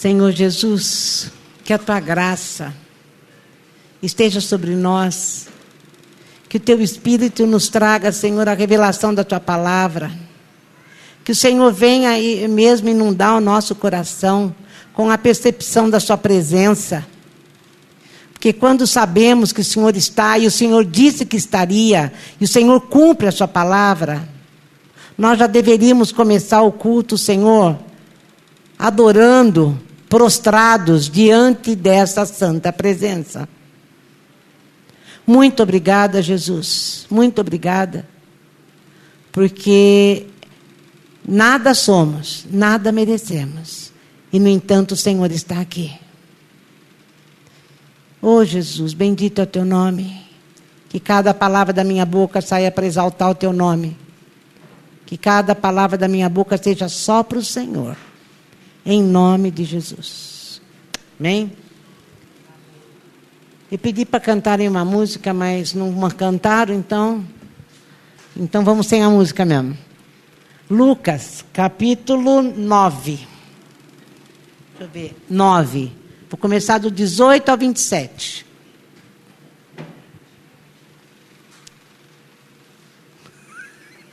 Senhor 0.00 0.32
Jesus, 0.32 1.30
que 1.62 1.74
a 1.74 1.78
tua 1.78 2.00
graça 2.00 2.72
esteja 4.02 4.40
sobre 4.40 4.70
nós, 4.70 5.46
que 6.48 6.56
o 6.56 6.60
teu 6.60 6.80
Espírito 6.80 7.46
nos 7.46 7.68
traga, 7.68 8.10
Senhor, 8.10 8.48
a 8.48 8.54
revelação 8.54 9.12
da 9.12 9.24
tua 9.24 9.38
palavra, 9.38 10.10
que 11.22 11.32
o 11.32 11.36
Senhor 11.36 11.70
venha 11.70 12.08
aí 12.08 12.48
mesmo 12.48 12.88
inundar 12.88 13.36
o 13.36 13.42
nosso 13.42 13.74
coração 13.74 14.54
com 14.94 15.10
a 15.10 15.18
percepção 15.18 15.90
da 15.90 16.00
sua 16.00 16.16
presença. 16.16 17.06
Porque 18.32 18.54
quando 18.54 18.86
sabemos 18.86 19.52
que 19.52 19.60
o 19.60 19.64
Senhor 19.64 19.94
está 19.94 20.38
e 20.38 20.46
o 20.46 20.50
Senhor 20.50 20.82
disse 20.82 21.26
que 21.26 21.36
estaria, 21.36 22.10
e 22.40 22.44
o 22.46 22.48
Senhor 22.48 22.80
cumpre 22.80 23.26
a 23.26 23.32
sua 23.32 23.46
palavra, 23.46 24.26
nós 25.18 25.38
já 25.38 25.46
deveríamos 25.46 26.10
começar 26.10 26.62
o 26.62 26.72
culto, 26.72 27.18
Senhor, 27.18 27.78
adorando, 28.78 29.78
prostrados 30.10 31.08
diante 31.08 31.76
dessa 31.76 32.26
santa 32.26 32.72
presença. 32.72 33.48
Muito 35.24 35.62
obrigada, 35.62 36.20
Jesus. 36.20 37.06
Muito 37.08 37.40
obrigada. 37.40 38.04
Porque 39.30 40.26
nada 41.26 41.72
somos, 41.74 42.44
nada 42.50 42.90
merecemos. 42.90 43.92
E, 44.32 44.40
no 44.40 44.48
entanto, 44.48 44.92
o 44.92 44.96
Senhor 44.96 45.30
está 45.30 45.60
aqui. 45.60 45.96
Oh, 48.20 48.44
Jesus, 48.44 48.92
bendito 48.92 49.40
é 49.40 49.44
o 49.44 49.46
teu 49.46 49.64
nome. 49.64 50.20
Que 50.88 50.98
cada 50.98 51.32
palavra 51.32 51.72
da 51.72 51.84
minha 51.84 52.04
boca 52.04 52.40
saia 52.40 52.72
para 52.72 52.84
exaltar 52.84 53.30
o 53.30 53.34
teu 53.34 53.52
nome. 53.52 53.96
Que 55.06 55.16
cada 55.16 55.54
palavra 55.54 55.96
da 55.96 56.08
minha 56.08 56.28
boca 56.28 56.58
seja 56.60 56.88
só 56.88 57.22
para 57.22 57.38
o 57.38 57.44
Senhor. 57.44 57.96
Em 58.84 59.02
nome 59.02 59.50
de 59.50 59.64
Jesus. 59.64 60.60
Amém? 61.18 61.52
Eu 63.70 63.78
pedi 63.78 64.04
para 64.04 64.18
cantarem 64.18 64.68
uma 64.68 64.84
música, 64.84 65.32
mas 65.32 65.74
não 65.74 66.10
cantaram, 66.10 66.74
então. 66.74 67.24
Então 68.36 68.64
vamos 68.64 68.86
sem 68.86 69.02
a 69.02 69.10
música 69.10 69.44
mesmo. 69.44 69.76
Lucas, 70.68 71.44
capítulo 71.52 72.42
9. 72.42 73.10
Deixa 73.12 73.28
eu 74.80 74.88
ver. 74.88 75.16
9. 75.28 75.92
Vou 76.28 76.38
começar 76.38 76.78
do 76.78 76.90
18 76.90 77.48
ao 77.48 77.58
27. 77.58 78.46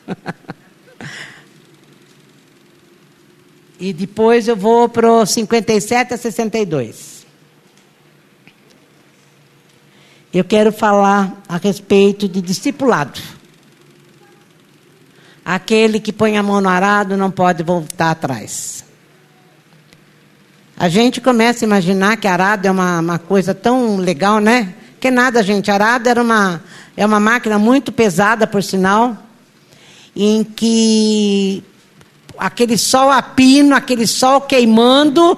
e 3.80 3.94
depois 3.94 4.48
eu 4.48 4.56
vou 4.56 4.90
para 4.90 5.12
o 5.12 5.26
57 5.26 6.14
a 6.14 6.18
62. 6.18 7.18
eu 10.34 10.44
quero 10.44 10.72
falar 10.72 11.42
a 11.48 11.58
respeito 11.58 12.28
de 12.28 12.42
discipulado. 12.42 13.20
Aquele 15.44 16.00
que 16.00 16.14
põe 16.14 16.38
a 16.38 16.44
mão 16.44 16.62
no 16.62 16.70
arado 16.70 17.18
não 17.18 17.32
pode 17.32 17.64
voltar 17.64 18.12
atrás. 18.12 18.84
A 20.78 20.90
gente 20.90 21.20
começa 21.22 21.64
a 21.64 21.68
imaginar 21.68 22.18
que 22.18 22.28
arado 22.28 22.68
é 22.68 22.72
uma, 22.72 23.00
uma 23.00 23.18
coisa 23.18 23.56
tão 23.56 23.98
legal, 23.98 24.40
né? 24.40 24.76
Que 25.00 25.10
nada, 25.10 25.42
gente. 25.42 25.72
Arado 25.72 26.08
era 26.08 26.22
uma, 26.22 26.62
é 26.96 27.06
uma 27.06 27.20
máquina 27.20 27.58
muito 27.58 27.92
pesada, 27.92 28.46
por 28.46 28.62
sinal, 28.62 29.18
em 30.16 30.44
que 30.44 31.64
aquele 32.38 32.78
sol 32.78 33.12
a 33.12 33.22
pino, 33.22 33.76
aquele 33.76 34.06
sol 34.08 34.42
queimando, 34.42 35.38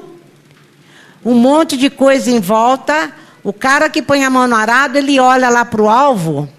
um 1.23 1.33
monte 1.33 1.77
de 1.77 1.89
coisa 1.89 2.29
em 2.29 2.39
volta, 2.39 3.11
o 3.43 3.53
cara 3.53 3.89
que 3.89 4.01
põe 4.01 4.23
a 4.23 4.29
mão 4.29 4.47
no 4.47 4.55
arado, 4.55 4.97
ele 4.97 5.19
olha 5.19 5.49
lá 5.49 5.65
para 5.65 5.81
o 5.81 5.89
alvo 5.89 6.49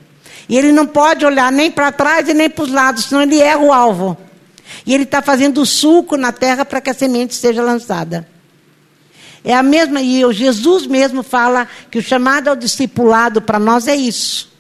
e 0.51 0.59
ele 0.59 0.73
não 0.73 0.85
pode 0.85 1.25
olhar 1.25 1.53
nem 1.53 1.71
para 1.71 1.93
trás 1.93 2.29
e 2.29 2.35
nem 2.35 2.51
para 2.51 2.65
os 2.65 2.73
lados, 2.73 3.05
senão 3.05 3.23
ele 3.23 3.39
erra 3.39 3.61
o 3.61 3.73
alvo. 3.73 4.19
E 4.85 4.93
ele 4.93 5.05
está 5.05 5.23
fazendo 5.23 5.65
suco 5.65 6.17
na 6.17 6.33
terra 6.33 6.65
para 6.65 6.81
que 6.81 6.91
a 6.91 6.95
semente 6.95 7.37
seja 7.37 7.63
lançada. 7.63 8.27
É 9.45 9.55
a 9.55 9.63
mesma, 9.63 10.03
e 10.03 10.25
o 10.25 10.33
Jesus 10.33 10.89
mesmo 10.89 11.23
fala 11.23 11.69
que 11.89 11.99
o 11.99 12.03
chamado 12.03 12.49
ao 12.49 12.57
discipulado 12.57 13.41
para 13.41 13.61
nós 13.61 13.87
é 13.87 13.95
isso: 13.95 14.51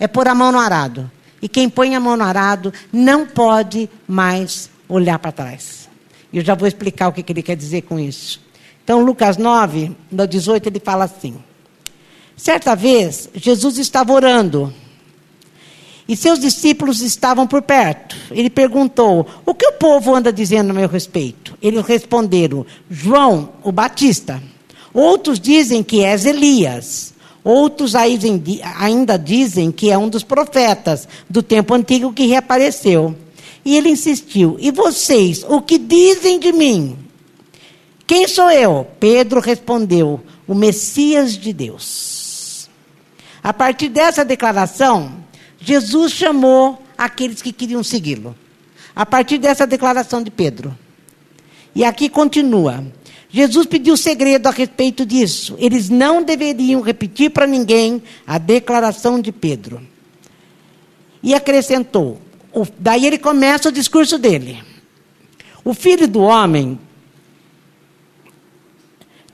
é 0.00 0.08
pôr 0.08 0.26
a 0.26 0.34
mão 0.34 0.50
no 0.50 0.58
arado. 0.58 1.08
E 1.40 1.48
quem 1.48 1.68
põe 1.68 1.94
a 1.94 2.00
mão 2.00 2.16
no 2.16 2.24
arado 2.24 2.72
não 2.92 3.24
pode 3.24 3.88
mais 4.08 4.68
olhar 4.88 5.18
para 5.18 5.32
trás. 5.32 5.88
E 6.32 6.38
eu 6.38 6.44
já 6.44 6.54
vou 6.54 6.66
explicar 6.66 7.08
o 7.08 7.12
que, 7.12 7.24
ele 7.30 7.42
quer 7.42 7.56
dizer 7.56 7.82
com 7.82 7.98
isso. 7.98 8.40
Então, 8.82 9.04
Lucas 9.04 9.36
9, 9.36 9.92
no 10.10 10.26
18, 10.26 10.66
ele 10.68 10.80
fala 10.80 11.04
assim. 11.04 11.36
Certa 12.36 12.74
vez, 12.74 13.28
Jesus 13.34 13.78
estava 13.78 14.12
orando 14.12 14.72
e 16.08 16.16
seus 16.16 16.38
discípulos 16.38 17.02
estavam 17.02 17.46
por 17.46 17.60
perto. 17.60 18.16
Ele 18.30 18.48
perguntou: 18.48 19.26
O 19.44 19.54
que 19.54 19.66
o 19.66 19.72
povo 19.72 20.14
anda 20.14 20.32
dizendo 20.32 20.70
a 20.70 20.72
meu 20.72 20.88
respeito? 20.88 21.56
Eles 21.60 21.84
responderam: 21.84 22.64
João, 22.90 23.50
o 23.62 23.70
Batista. 23.70 24.42
Outros 24.94 25.38
dizem 25.38 25.82
que 25.82 26.02
és 26.02 26.24
Elias. 26.24 27.12
Outros 27.44 27.94
ainda 27.94 29.18
dizem 29.18 29.70
que 29.70 29.90
é 29.90 29.98
um 29.98 30.08
dos 30.08 30.22
profetas 30.22 31.06
do 31.28 31.42
tempo 31.42 31.74
antigo 31.74 32.12
que 32.12 32.26
reapareceu. 32.26 33.14
E 33.68 33.76
ele 33.76 33.90
insistiu: 33.90 34.56
E 34.58 34.70
vocês, 34.70 35.44
o 35.46 35.60
que 35.60 35.76
dizem 35.76 36.38
de 36.38 36.52
mim? 36.52 36.96
Quem 38.06 38.26
sou 38.26 38.50
eu? 38.50 38.86
Pedro 38.98 39.40
respondeu: 39.40 40.22
O 40.46 40.54
Messias 40.54 41.36
de 41.36 41.52
Deus. 41.52 42.70
A 43.42 43.52
partir 43.52 43.90
dessa 43.90 44.24
declaração, 44.24 45.22
Jesus 45.60 46.12
chamou 46.12 46.82
aqueles 46.96 47.42
que 47.42 47.52
queriam 47.52 47.84
segui-lo. 47.84 48.34
A 48.96 49.04
partir 49.04 49.36
dessa 49.36 49.66
declaração 49.66 50.22
de 50.22 50.30
Pedro. 50.30 50.74
E 51.74 51.84
aqui 51.84 52.08
continua. 52.08 52.82
Jesus 53.28 53.66
pediu 53.66 53.98
segredo 53.98 54.46
a 54.46 54.50
respeito 54.50 55.04
disso. 55.04 55.56
Eles 55.58 55.90
não 55.90 56.22
deveriam 56.22 56.80
repetir 56.80 57.32
para 57.32 57.46
ninguém 57.46 58.02
a 58.26 58.38
declaração 58.38 59.20
de 59.20 59.30
Pedro. 59.30 59.86
E 61.22 61.34
acrescentou. 61.34 62.27
Daí 62.78 63.06
ele 63.06 63.18
começa 63.18 63.68
o 63.68 63.72
discurso 63.72 64.18
dele. 64.18 64.62
O 65.64 65.74
filho 65.74 66.08
do 66.08 66.20
homem 66.20 66.78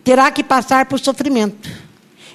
terá 0.03 0.31
que 0.31 0.43
passar 0.43 0.87
por 0.87 0.99
sofrimento 0.99 1.85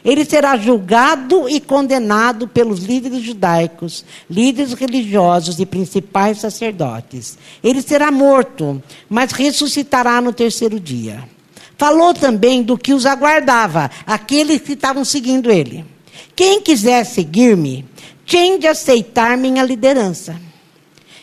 ele 0.03 0.23
será 0.23 0.57
julgado 0.57 1.49
e 1.49 1.59
condenado 1.59 2.47
pelos 2.47 2.79
líderes 2.79 3.21
judaicos, 3.21 4.05
líderes 4.29 4.73
religiosos 4.73 5.59
e 5.59 5.65
principais 5.65 6.39
sacerdotes. 6.39 7.37
Ele 7.63 7.81
será 7.81 8.11
morto, 8.11 8.81
mas 9.09 9.31
ressuscitará 9.31 10.21
no 10.21 10.31
terceiro 10.31 10.79
dia. 10.79 11.27
Falou 11.77 12.13
também 12.13 12.61
do 12.61 12.77
que 12.77 12.93
os 12.93 13.05
aguardava, 13.05 13.89
aqueles 14.05 14.61
que 14.61 14.73
estavam 14.73 15.05
seguindo 15.05 15.51
ele. 15.51 15.85
Quem 16.35 16.61
quiser 16.61 17.05
seguir-me, 17.05 17.85
tem 18.25 18.59
de 18.59 18.67
aceitar 18.67 19.37
minha 19.37 19.63
liderança. 19.63 20.39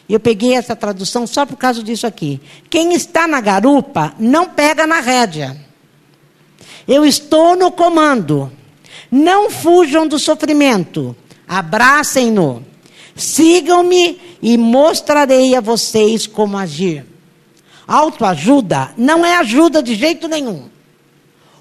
Eu 0.09 0.21
peguei 0.21 0.55
essa 0.55 0.77
tradução 0.77 1.27
só 1.27 1.44
por 1.44 1.56
causa 1.56 1.83
disso 1.83 2.06
aqui. 2.06 2.41
Quem 2.71 2.94
está 2.94 3.27
na 3.27 3.41
garupa 3.41 4.15
não 4.19 4.49
pega 4.49 4.87
na 4.87 5.00
rédea. 5.00 5.56
Eu 6.87 7.05
estou 7.05 7.56
no 7.56 7.72
comando. 7.72 8.53
Não 9.11 9.50
fujam 9.50 10.06
do 10.06 10.19
sofrimento, 10.19 11.15
abracem-no. 11.47 12.65
Sigam-me 13.15 14.21
e 14.43 14.56
mostrarei 14.59 15.55
a 15.55 15.61
vocês 15.61 16.27
como 16.27 16.56
agir. 16.56 17.05
Autoajuda 17.87 18.93
não 18.97 19.25
é 19.25 19.37
ajuda 19.37 19.82
de 19.82 19.94
jeito 19.94 20.29
nenhum. 20.29 20.64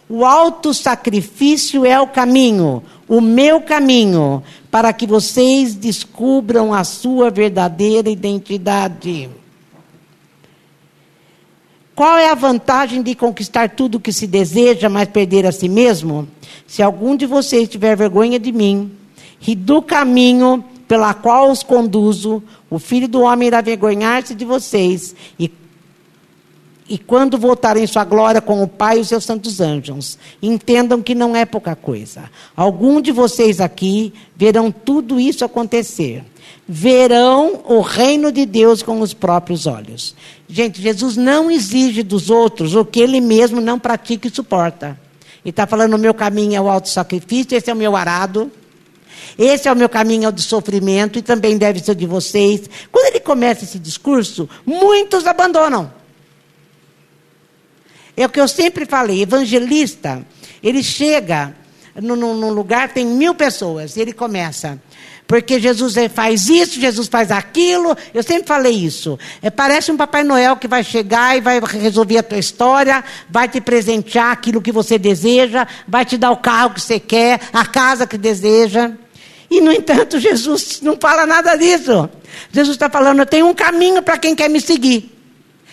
O 0.08 0.24
autossacrifício 0.24 1.86
é 1.86 2.00
o 2.00 2.08
caminho, 2.08 2.84
o 3.08 3.20
meu 3.20 3.62
caminho, 3.62 4.44
para 4.76 4.92
que 4.92 5.08
vocês 5.08 5.74
descubram 5.74 6.74
a 6.74 6.84
sua 6.84 7.30
verdadeira 7.30 8.10
identidade. 8.10 9.30
Qual 11.96 12.18
é 12.18 12.30
a 12.30 12.36
vantagem 12.36 13.02
de 13.02 13.16
conquistar 13.16 13.70
tudo 13.70 13.96
o 13.96 14.00
que 14.02 14.12
se 14.12 14.28
deseja, 14.28 14.90
mas 14.90 15.08
perder 15.08 15.46
a 15.46 15.54
si 15.54 15.70
mesmo? 15.70 16.28
Se 16.68 16.84
algum 16.84 17.16
de 17.16 17.26
vocês 17.26 17.70
tiver 17.70 17.96
vergonha 17.96 18.38
de 18.38 18.52
mim 18.52 18.92
e 19.48 19.56
do 19.56 19.82
caminho 19.82 20.62
pela 20.90 21.14
qual 21.14 21.50
os 21.52 21.64
conduzo, 21.64 22.44
o 22.70 22.78
filho 22.78 23.08
do 23.08 23.22
homem 23.22 23.48
irá 23.48 23.62
vergonhar-se 23.62 24.36
de 24.36 24.44
vocês 24.44 25.16
e, 25.40 25.50
e 26.88 27.00
quando 27.00 27.38
voltarem 27.38 27.84
em 27.84 27.88
sua 27.88 28.04
glória 28.04 28.40
com 28.40 28.62
o 28.62 28.68
Pai 28.68 28.98
e 28.98 29.02
os 29.02 29.08
seus 29.08 29.24
santos 29.24 29.60
anjos, 29.60 30.20
entendam 30.42 31.02
que 31.02 31.16
não 31.16 31.36
é 31.36 31.44
pouca 31.44 31.76
coisa. 31.76 32.30
Algum 32.56 33.02
de 33.02 33.12
vocês 33.12 33.60
aqui 33.60 34.14
verão 34.36 34.72
tudo 34.72 35.20
isso 35.20 35.44
acontecer. 35.44 36.24
Verão 36.68 37.64
o 37.66 37.82
reino 37.82 38.32
de 38.32 38.46
Deus 38.46 38.84
com 38.84 39.02
os 39.02 39.16
próprios 39.16 39.66
olhos. 39.66 40.16
Gente, 40.48 40.80
Jesus 40.80 41.18
não 41.18 41.50
exige 41.50 42.04
dos 42.04 42.30
outros 42.30 42.76
o 42.76 42.86
que 42.86 43.00
ele 43.00 43.20
mesmo 43.20 43.60
não 43.60 43.80
pratica 43.80 44.28
e 44.28 44.32
suporta. 44.32 45.00
Ele 45.44 45.50
está 45.50 45.66
falando: 45.66 45.96
o 45.96 46.00
meu 46.00 46.14
caminho 46.14 46.56
é 46.56 46.62
o 46.62 46.70
alto 46.70 46.90
sacrifício, 46.90 47.58
esse 47.58 47.70
é 47.70 47.74
o 47.74 47.78
meu 47.78 47.96
arado. 47.96 48.52
Esse 49.38 49.68
é 49.68 49.72
o 49.72 49.76
meu 49.76 49.90
caminho 49.90 50.32
de 50.32 50.42
sofrimento 50.42 51.20
e 51.20 51.22
também 51.22 51.58
deve 51.58 51.80
ser 51.80 51.96
de 51.96 52.06
vocês. 52.06 52.70
Quando 52.92 53.08
ele 53.08 53.20
começa 53.20 53.66
esse 53.66 53.80
discurso, 53.80 54.48
muitos 54.66 55.26
abandonam. 55.26 55.92
É 58.18 58.26
o 58.26 58.30
que 58.30 58.40
eu 58.40 58.48
sempre 58.48 58.86
falei, 58.86 59.22
evangelista, 59.22 60.26
ele 60.64 60.82
chega 60.82 61.54
num, 62.02 62.50
lugar, 62.50 62.90
tem 62.90 63.06
mil 63.06 63.36
pessoas, 63.36 63.96
e 63.96 64.02
ele 64.02 64.14
começa. 64.14 64.80
Porque 65.28 65.60
Jesus 65.60 65.96
faz 66.14 66.48
isso, 66.50 66.80
Jesus 66.80 67.08
faz 67.08 67.32
aquilo. 67.32 67.98
Eu 68.14 68.22
sempre 68.22 68.48
falei 68.48 68.74
isso. 68.74 69.18
É, 69.42 69.50
parece 69.50 69.92
um 69.92 69.98
Papai 69.98 70.24
Noel 70.24 70.56
que 70.56 70.68
vai 70.68 70.84
chegar 70.84 71.36
e 71.36 71.42
vai 71.42 71.60
resolver 71.60 72.20
a 72.20 72.24
tua 72.24 72.38
história, 72.38 73.04
vai 73.28 73.48
te 73.48 73.60
presentear 73.60 74.32
aquilo 74.32 74.62
que 74.62 74.72
você 74.72 75.00
deseja, 75.00 75.68
vai 75.88 76.06
te 76.06 76.16
dar 76.16 76.30
o 76.30 76.38
carro 76.38 76.76
que 76.76 76.82
você 76.82 77.00
quer, 77.00 77.40
a 77.52 77.66
casa 77.66 78.06
que 78.06 78.20
deseja. 78.20 78.92
E, 79.50 79.62
no 79.62 79.72
entanto, 79.72 80.20
Jesus 80.20 80.80
não 80.82 80.96
fala 81.00 81.26
nada 81.26 81.56
disso. 81.56 82.08
Jesus 82.52 82.76
está 82.76 82.90
falando: 82.90 83.20
eu 83.20 83.26
tenho 83.26 83.48
um 83.48 83.54
caminho 83.54 84.04
para 84.04 84.18
quem 84.20 84.36
quer 84.36 84.50
me 84.50 84.62
seguir. 84.62 85.12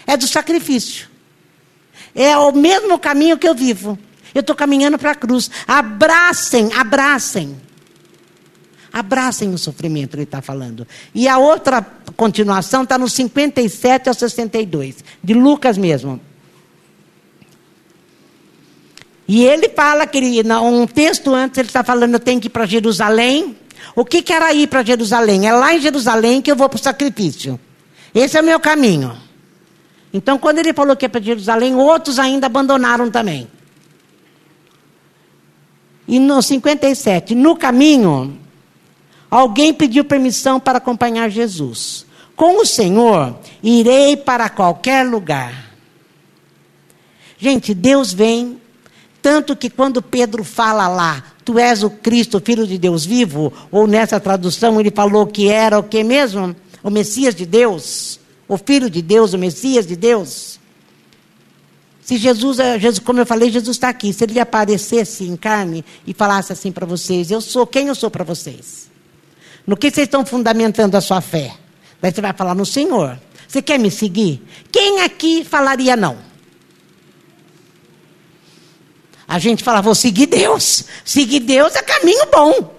É 0.06 0.16
do 0.16 0.26
sacrifício. 0.26 1.11
É 2.14 2.36
o 2.36 2.52
mesmo 2.52 2.98
caminho 2.98 3.38
que 3.38 3.48
eu 3.48 3.54
vivo. 3.54 3.98
Eu 4.34 4.40
estou 4.40 4.56
caminhando 4.56 4.98
para 4.98 5.12
a 5.12 5.14
cruz. 5.14 5.50
Abracem, 5.66 6.72
abracem. 6.74 7.56
Abracem 8.92 9.52
o 9.54 9.58
sofrimento, 9.58 10.14
ele 10.14 10.24
está 10.24 10.42
falando. 10.42 10.86
E 11.14 11.26
a 11.26 11.38
outra 11.38 11.84
continuação 12.14 12.82
está 12.82 12.98
no 12.98 13.08
57 13.08 14.08
ao 14.08 14.14
62, 14.14 15.02
de 15.24 15.32
Lucas 15.32 15.78
mesmo. 15.78 16.20
E 19.26 19.44
ele 19.44 19.70
fala 19.70 20.06
que 20.06 20.18
ele, 20.18 20.42
um 20.52 20.86
texto 20.86 21.34
antes 21.34 21.56
ele 21.56 21.68
está 21.68 21.82
falando: 21.82 22.14
eu 22.14 22.20
tenho 22.20 22.38
que 22.38 22.48
ir 22.48 22.50
para 22.50 22.66
Jerusalém. 22.66 23.56
O 23.96 24.04
que, 24.04 24.20
que 24.20 24.32
era 24.32 24.52
ir 24.52 24.68
para 24.68 24.82
Jerusalém? 24.82 25.48
É 25.48 25.52
lá 25.52 25.74
em 25.74 25.80
Jerusalém 25.80 26.42
que 26.42 26.50
eu 26.50 26.56
vou 26.56 26.68
para 26.68 26.76
o 26.76 26.82
sacrifício. 26.82 27.58
Esse 28.14 28.36
é 28.36 28.42
o 28.42 28.44
meu 28.44 28.60
caminho. 28.60 29.16
Então, 30.12 30.38
quando 30.38 30.58
ele 30.58 30.74
falou 30.74 30.94
que 30.94 31.06
é 31.06 31.08
para 31.08 31.20
Jerusalém, 31.20 31.74
outros 31.74 32.18
ainda 32.18 32.46
abandonaram 32.46 33.10
também. 33.10 33.48
E 36.06 36.18
no 36.18 36.42
57, 36.42 37.34
no 37.34 37.56
caminho, 37.56 38.38
alguém 39.30 39.72
pediu 39.72 40.04
permissão 40.04 40.60
para 40.60 40.78
acompanhar 40.78 41.30
Jesus. 41.30 42.04
Com 42.36 42.60
o 42.60 42.66
Senhor, 42.66 43.38
irei 43.62 44.16
para 44.16 44.50
qualquer 44.50 45.06
lugar. 45.06 45.72
Gente, 47.38 47.72
Deus 47.72 48.12
vem, 48.12 48.60
tanto 49.22 49.56
que 49.56 49.70
quando 49.70 50.02
Pedro 50.02 50.44
fala 50.44 50.86
lá, 50.88 51.24
tu 51.44 51.58
és 51.58 51.82
o 51.82 51.88
Cristo, 51.88 52.42
filho 52.44 52.66
de 52.66 52.76
Deus 52.76 53.04
vivo, 53.04 53.52
ou 53.70 53.86
nessa 53.86 54.20
tradução 54.20 54.78
ele 54.78 54.90
falou 54.90 55.26
que 55.26 55.48
era 55.48 55.78
o 55.78 55.82
que 55.82 56.04
mesmo? 56.04 56.54
O 56.82 56.90
Messias 56.90 57.34
de 57.34 57.46
Deus 57.46 58.20
o 58.52 58.58
Filho 58.58 58.90
de 58.90 59.00
Deus, 59.00 59.32
o 59.32 59.38
Messias 59.38 59.86
de 59.86 59.96
Deus. 59.96 60.60
Se 62.02 62.18
Jesus, 62.18 62.58
é, 62.58 62.78
Jesus 62.78 62.98
como 62.98 63.18
eu 63.18 63.24
falei, 63.24 63.50
Jesus 63.50 63.76
está 63.76 63.88
aqui. 63.88 64.12
Se 64.12 64.24
ele 64.24 64.38
aparecesse 64.38 65.24
em 65.24 65.36
carne 65.36 65.82
e 66.06 66.12
falasse 66.12 66.52
assim 66.52 66.70
para 66.70 66.84
vocês: 66.84 67.30
Eu 67.30 67.40
sou 67.40 67.66
quem 67.66 67.86
eu 67.86 67.94
sou 67.94 68.10
para 68.10 68.24
vocês. 68.24 68.90
No 69.66 69.74
que 69.74 69.90
vocês 69.90 70.06
estão 70.06 70.26
fundamentando 70.26 70.94
a 70.96 71.00
sua 71.00 71.22
fé? 71.22 71.54
Daí 71.98 72.12
você 72.12 72.20
vai 72.20 72.34
falar 72.34 72.54
no 72.54 72.66
Senhor. 72.66 73.18
Você 73.48 73.62
quer 73.62 73.78
me 73.78 73.90
seguir? 73.90 74.42
Quem 74.70 75.00
aqui 75.00 75.44
falaria 75.44 75.96
não? 75.96 76.18
A 79.26 79.38
gente 79.38 79.64
fala, 79.64 79.80
vou 79.80 79.94
seguir 79.94 80.26
Deus. 80.26 80.84
Seguir 81.06 81.40
Deus 81.40 81.74
é 81.74 81.80
caminho 81.80 82.26
bom. 82.30 82.74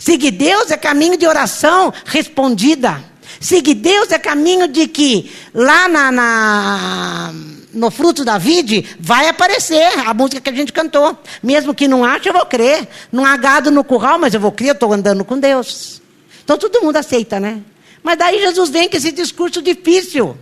Seguir 0.00 0.32
Deus 0.32 0.72
é 0.72 0.76
caminho 0.76 1.16
de 1.16 1.28
oração 1.28 1.92
respondida. 2.06 3.09
Seguir 3.40 3.76
Deus 3.76 4.12
é 4.12 4.18
caminho 4.18 4.68
de 4.68 4.86
que 4.86 5.32
lá 5.54 5.88
na, 5.88 6.12
na, 6.12 7.34
no 7.72 7.90
fruto 7.90 8.22
da 8.22 8.36
vide 8.36 8.84
vai 9.00 9.28
aparecer 9.28 9.98
a 10.06 10.12
música 10.12 10.42
que 10.42 10.50
a 10.50 10.52
gente 10.52 10.74
cantou. 10.74 11.18
Mesmo 11.42 11.74
que 11.74 11.88
não 11.88 12.04
ache, 12.04 12.28
eu 12.28 12.34
vou 12.34 12.44
crer. 12.44 12.86
Não 13.10 13.24
há 13.24 13.34
gado 13.38 13.70
no 13.70 13.82
curral, 13.82 14.18
mas 14.18 14.34
eu 14.34 14.40
vou 14.40 14.52
crer, 14.52 14.68
eu 14.68 14.74
estou 14.74 14.92
andando 14.92 15.24
com 15.24 15.38
Deus. 15.38 16.02
Então 16.44 16.58
todo 16.58 16.82
mundo 16.82 16.96
aceita, 16.96 17.40
né? 17.40 17.62
Mas 18.02 18.18
daí 18.18 18.38
Jesus 18.40 18.68
vem 18.68 18.90
com 18.90 18.98
esse 18.98 19.10
discurso 19.10 19.62
difícil. 19.62 20.36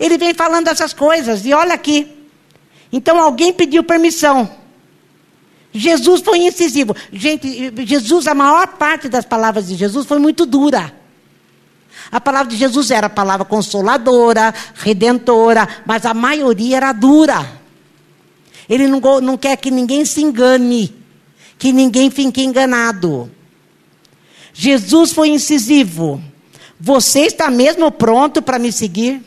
Ele 0.00 0.18
vem 0.18 0.34
falando 0.34 0.66
essas 0.66 0.92
coisas, 0.92 1.46
e 1.46 1.52
olha 1.52 1.74
aqui. 1.74 2.08
Então 2.92 3.20
alguém 3.20 3.52
pediu 3.52 3.84
permissão. 3.84 4.50
Jesus 5.72 6.20
foi 6.20 6.38
incisivo. 6.38 6.96
Gente, 7.12 7.72
Jesus, 7.86 8.26
a 8.26 8.34
maior 8.34 8.66
parte 8.66 9.08
das 9.08 9.24
palavras 9.24 9.68
de 9.68 9.76
Jesus 9.76 10.04
foi 10.04 10.18
muito 10.18 10.44
dura. 10.44 10.97
A 12.10 12.20
palavra 12.20 12.50
de 12.50 12.56
Jesus 12.56 12.90
era 12.90 13.06
a 13.06 13.10
palavra 13.10 13.44
consoladora, 13.44 14.54
redentora, 14.74 15.68
mas 15.84 16.06
a 16.06 16.14
maioria 16.14 16.78
era 16.78 16.92
dura. 16.92 17.46
Ele 18.68 18.86
não, 18.86 19.00
não 19.20 19.36
quer 19.36 19.56
que 19.56 19.70
ninguém 19.70 20.04
se 20.04 20.22
engane, 20.22 20.94
que 21.58 21.72
ninguém 21.72 22.10
fique 22.10 22.42
enganado. 22.42 23.30
Jesus 24.52 25.12
foi 25.12 25.28
incisivo. 25.28 26.22
Você 26.80 27.20
está 27.20 27.50
mesmo 27.50 27.90
pronto 27.90 28.40
para 28.40 28.58
me 28.58 28.72
seguir? 28.72 29.22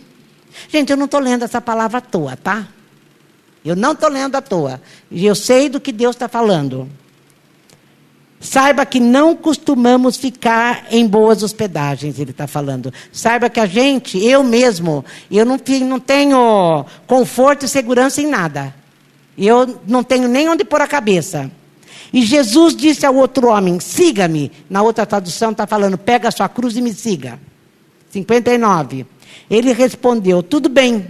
Gente, 0.69 0.89
eu 0.89 0.97
não 0.97 1.05
estou 1.05 1.19
lendo 1.19 1.43
essa 1.43 1.61
palavra 1.61 1.99
à 1.99 2.01
toa, 2.01 2.37
tá? 2.37 2.67
Eu 3.63 3.75
não 3.75 3.91
estou 3.91 4.09
lendo 4.09 4.35
à 4.35 4.41
toa. 4.41 4.81
Eu 5.11 5.35
sei 5.35 5.69
do 5.69 5.79
que 5.79 5.91
Deus 5.91 6.15
está 6.15 6.27
falando. 6.27 6.89
Saiba 8.41 8.87
que 8.87 8.99
não 8.99 9.35
costumamos 9.35 10.17
ficar 10.17 10.87
em 10.89 11.05
boas 11.05 11.43
hospedagens, 11.43 12.17
ele 12.17 12.31
está 12.31 12.47
falando. 12.47 12.91
Saiba 13.11 13.51
que 13.51 13.59
a 13.59 13.67
gente, 13.67 14.17
eu 14.17 14.43
mesmo, 14.43 15.05
eu 15.29 15.45
não, 15.45 15.59
não 15.85 15.99
tenho 15.99 16.83
conforto 17.05 17.65
e 17.65 17.69
segurança 17.69 18.19
em 18.19 18.25
nada. 18.25 18.73
Eu 19.37 19.79
não 19.87 20.03
tenho 20.03 20.27
nem 20.27 20.49
onde 20.49 20.65
pôr 20.65 20.81
a 20.81 20.87
cabeça. 20.87 21.51
E 22.11 22.23
Jesus 22.23 22.75
disse 22.75 23.05
ao 23.05 23.15
outro 23.15 23.47
homem: 23.47 23.79
siga-me. 23.79 24.51
Na 24.67 24.81
outra 24.81 25.05
tradução 25.05 25.51
está 25.51 25.67
falando: 25.67 25.95
pega 25.95 26.27
a 26.27 26.31
sua 26.31 26.49
cruz 26.49 26.75
e 26.75 26.81
me 26.81 26.93
siga. 26.95 27.39
59. 28.09 29.05
Ele 29.51 29.71
respondeu: 29.71 30.41
tudo 30.41 30.67
bem, 30.67 31.07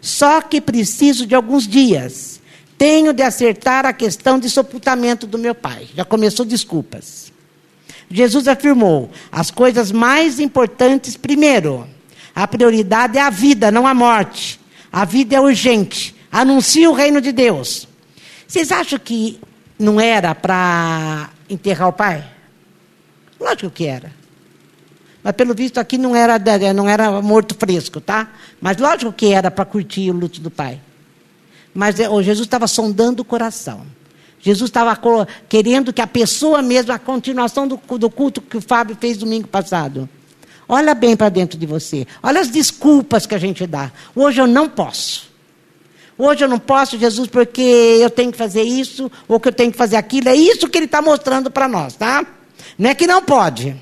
só 0.00 0.40
que 0.40 0.60
preciso 0.60 1.26
de 1.26 1.34
alguns 1.34 1.66
dias. 1.66 2.40
Tenho 2.82 3.12
de 3.12 3.22
acertar 3.22 3.86
a 3.86 3.92
questão 3.92 4.40
de 4.40 4.50
sepultamento 4.50 5.24
do 5.24 5.38
meu 5.38 5.54
pai. 5.54 5.86
Já 5.94 6.04
começou 6.04 6.44
desculpas. 6.44 7.32
Jesus 8.10 8.48
afirmou: 8.48 9.08
as 9.30 9.52
coisas 9.52 9.92
mais 9.92 10.40
importantes 10.40 11.16
primeiro. 11.16 11.86
A 12.34 12.44
prioridade 12.48 13.18
é 13.18 13.20
a 13.20 13.30
vida, 13.30 13.70
não 13.70 13.86
a 13.86 13.94
morte. 13.94 14.58
A 14.92 15.04
vida 15.04 15.36
é 15.36 15.40
urgente. 15.40 16.12
Anuncie 16.32 16.88
o 16.88 16.92
reino 16.92 17.20
de 17.20 17.30
Deus. 17.30 17.86
Vocês 18.48 18.72
acham 18.72 18.98
que 18.98 19.38
não 19.78 20.00
era 20.00 20.34
para 20.34 21.30
enterrar 21.48 21.86
o 21.86 21.92
pai? 21.92 22.24
Lógico 23.38 23.70
que 23.70 23.86
era. 23.86 24.12
Mas 25.22 25.34
pelo 25.34 25.54
visto 25.54 25.78
aqui 25.78 25.96
não 25.96 26.16
era, 26.16 26.36
não 26.74 26.88
era 26.88 27.22
morto 27.22 27.54
fresco, 27.54 28.00
tá? 28.00 28.32
Mas 28.60 28.76
lógico 28.78 29.12
que 29.12 29.32
era 29.32 29.52
para 29.52 29.64
curtir 29.64 30.10
o 30.10 30.14
luto 30.14 30.40
do 30.40 30.50
pai. 30.50 30.80
Mas 31.74 31.98
é, 31.98 32.08
Jesus 32.22 32.46
estava 32.46 32.66
sondando 32.66 33.22
o 33.22 33.24
coração. 33.24 33.82
Jesus 34.40 34.68
estava 34.68 34.98
querendo 35.48 35.92
que 35.92 36.02
a 36.02 36.06
pessoa 36.06 36.60
mesmo, 36.62 36.92
a 36.92 36.98
continuação 36.98 37.68
do, 37.68 37.80
do 37.98 38.10
culto 38.10 38.42
que 38.42 38.56
o 38.56 38.60
Fábio 38.60 38.96
fez 39.00 39.16
domingo 39.16 39.46
passado. 39.46 40.08
Olha 40.68 40.94
bem 40.94 41.16
para 41.16 41.28
dentro 41.28 41.58
de 41.58 41.66
você. 41.66 42.06
Olha 42.22 42.40
as 42.40 42.48
desculpas 42.48 43.24
que 43.24 43.34
a 43.34 43.38
gente 43.38 43.66
dá. 43.66 43.92
Hoje 44.14 44.40
eu 44.40 44.46
não 44.46 44.68
posso. 44.68 45.30
Hoje 46.18 46.44
eu 46.44 46.48
não 46.48 46.58
posso, 46.58 46.98
Jesus, 46.98 47.28
porque 47.28 47.60
eu 48.00 48.10
tenho 48.10 48.32
que 48.32 48.38
fazer 48.38 48.62
isso, 48.62 49.10
ou 49.26 49.40
que 49.40 49.48
eu 49.48 49.52
tenho 49.52 49.70
que 49.70 49.78
fazer 49.78 49.96
aquilo. 49.96 50.28
É 50.28 50.34
isso 50.34 50.68
que 50.68 50.78
ele 50.78 50.86
está 50.86 51.00
mostrando 51.00 51.50
para 51.50 51.68
nós, 51.68 51.94
tá? 51.94 52.24
Não 52.78 52.90
é 52.90 52.94
que 52.94 53.06
não 53.06 53.22
pode. 53.22 53.76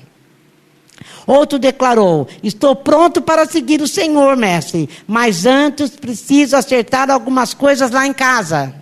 Outro 1.31 1.57
declarou: 1.57 2.27
Estou 2.43 2.75
pronto 2.75 3.21
para 3.21 3.45
seguir 3.45 3.81
o 3.81 3.87
Senhor, 3.87 4.35
mestre, 4.35 4.89
mas 5.07 5.45
antes 5.45 5.91
preciso 5.91 6.57
acertar 6.57 7.09
algumas 7.09 7.53
coisas 7.53 7.89
lá 7.89 8.05
em 8.05 8.11
casa. 8.11 8.75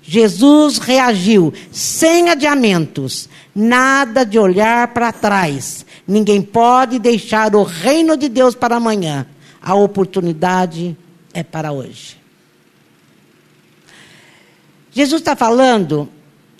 Jesus 0.00 0.78
reagiu 0.78 1.52
sem 1.70 2.30
adiamentos, 2.30 3.28
nada 3.54 4.24
de 4.24 4.38
olhar 4.38 4.94
para 4.94 5.12
trás. 5.12 5.84
Ninguém 6.08 6.40
pode 6.40 6.98
deixar 6.98 7.54
o 7.54 7.62
reino 7.62 8.16
de 8.16 8.30
Deus 8.30 8.54
para 8.54 8.76
amanhã. 8.76 9.26
A 9.60 9.74
oportunidade 9.74 10.96
é 11.34 11.42
para 11.42 11.70
hoje. 11.70 12.16
Jesus 14.90 15.20
está 15.20 15.36
falando 15.36 16.08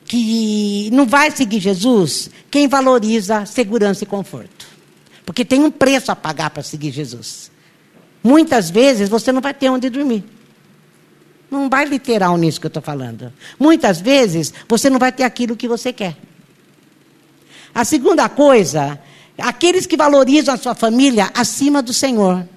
que 0.04 0.90
não 0.92 1.06
vai 1.06 1.30
seguir 1.30 1.60
Jesus 1.60 2.28
quem 2.50 2.68
valoriza 2.68 3.46
segurança 3.46 4.04
e 4.04 4.06
conforto. 4.06 4.73
Porque 5.24 5.44
tem 5.44 5.62
um 5.62 5.70
preço 5.70 6.12
a 6.12 6.16
pagar 6.16 6.50
para 6.50 6.62
seguir 6.62 6.90
Jesus. 6.90 7.50
Muitas 8.22 8.70
vezes 8.70 9.08
você 9.08 9.32
não 9.32 9.40
vai 9.40 9.54
ter 9.54 9.68
onde 9.68 9.88
dormir. 9.88 10.24
Não 11.50 11.68
vai 11.68 11.84
literal 11.84 12.36
nisso 12.36 12.60
que 12.60 12.66
eu 12.66 12.68
estou 12.68 12.82
falando. 12.82 13.32
Muitas 13.58 14.00
vezes 14.00 14.52
você 14.68 14.90
não 14.90 14.98
vai 14.98 15.12
ter 15.12 15.24
aquilo 15.24 15.56
que 15.56 15.68
você 15.68 15.92
quer. 15.92 16.16
A 17.74 17.84
segunda 17.84 18.28
coisa, 18.28 18.98
aqueles 19.38 19.86
que 19.86 19.96
valorizam 19.96 20.54
a 20.54 20.58
sua 20.58 20.74
família 20.74 21.30
acima 21.34 21.82
do 21.82 21.92
Senhor. 21.92 22.48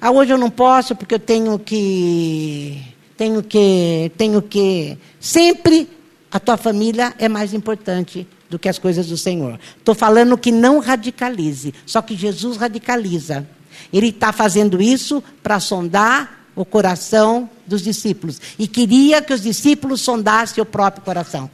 Ah, 0.00 0.10
hoje 0.10 0.32
eu 0.32 0.38
não 0.38 0.50
posso 0.50 0.94
porque 0.94 1.14
eu 1.14 1.18
tenho 1.18 1.58
que 1.58 2.80
tenho 3.16 3.42
que 3.42 4.12
tenho 4.16 4.40
que 4.40 4.96
sempre 5.18 5.88
a 6.30 6.38
tua 6.38 6.56
família 6.56 7.14
é 7.18 7.28
mais 7.28 7.52
importante 7.52 8.26
do 8.48 8.58
que 8.58 8.68
as 8.68 8.78
coisas 8.78 9.06
do 9.06 9.16
Senhor. 9.16 9.58
Estou 9.76 9.94
falando 9.94 10.38
que 10.38 10.50
não 10.50 10.78
radicalize, 10.78 11.74
só 11.84 12.00
que 12.00 12.16
Jesus 12.16 12.56
radicaliza. 12.56 13.46
Ele 13.92 14.08
está 14.08 14.32
fazendo 14.32 14.80
isso 14.80 15.22
para 15.42 15.60
sondar 15.60 16.46
o 16.56 16.64
coração 16.64 17.48
dos 17.66 17.82
discípulos 17.82 18.40
e 18.58 18.66
queria 18.66 19.22
que 19.22 19.32
os 19.32 19.42
discípulos 19.42 20.00
sondassem 20.00 20.60
o 20.60 20.66
próprio 20.66 21.04
coração. 21.04 21.48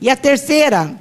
E 0.00 0.10
a 0.10 0.16
terceira, 0.16 0.94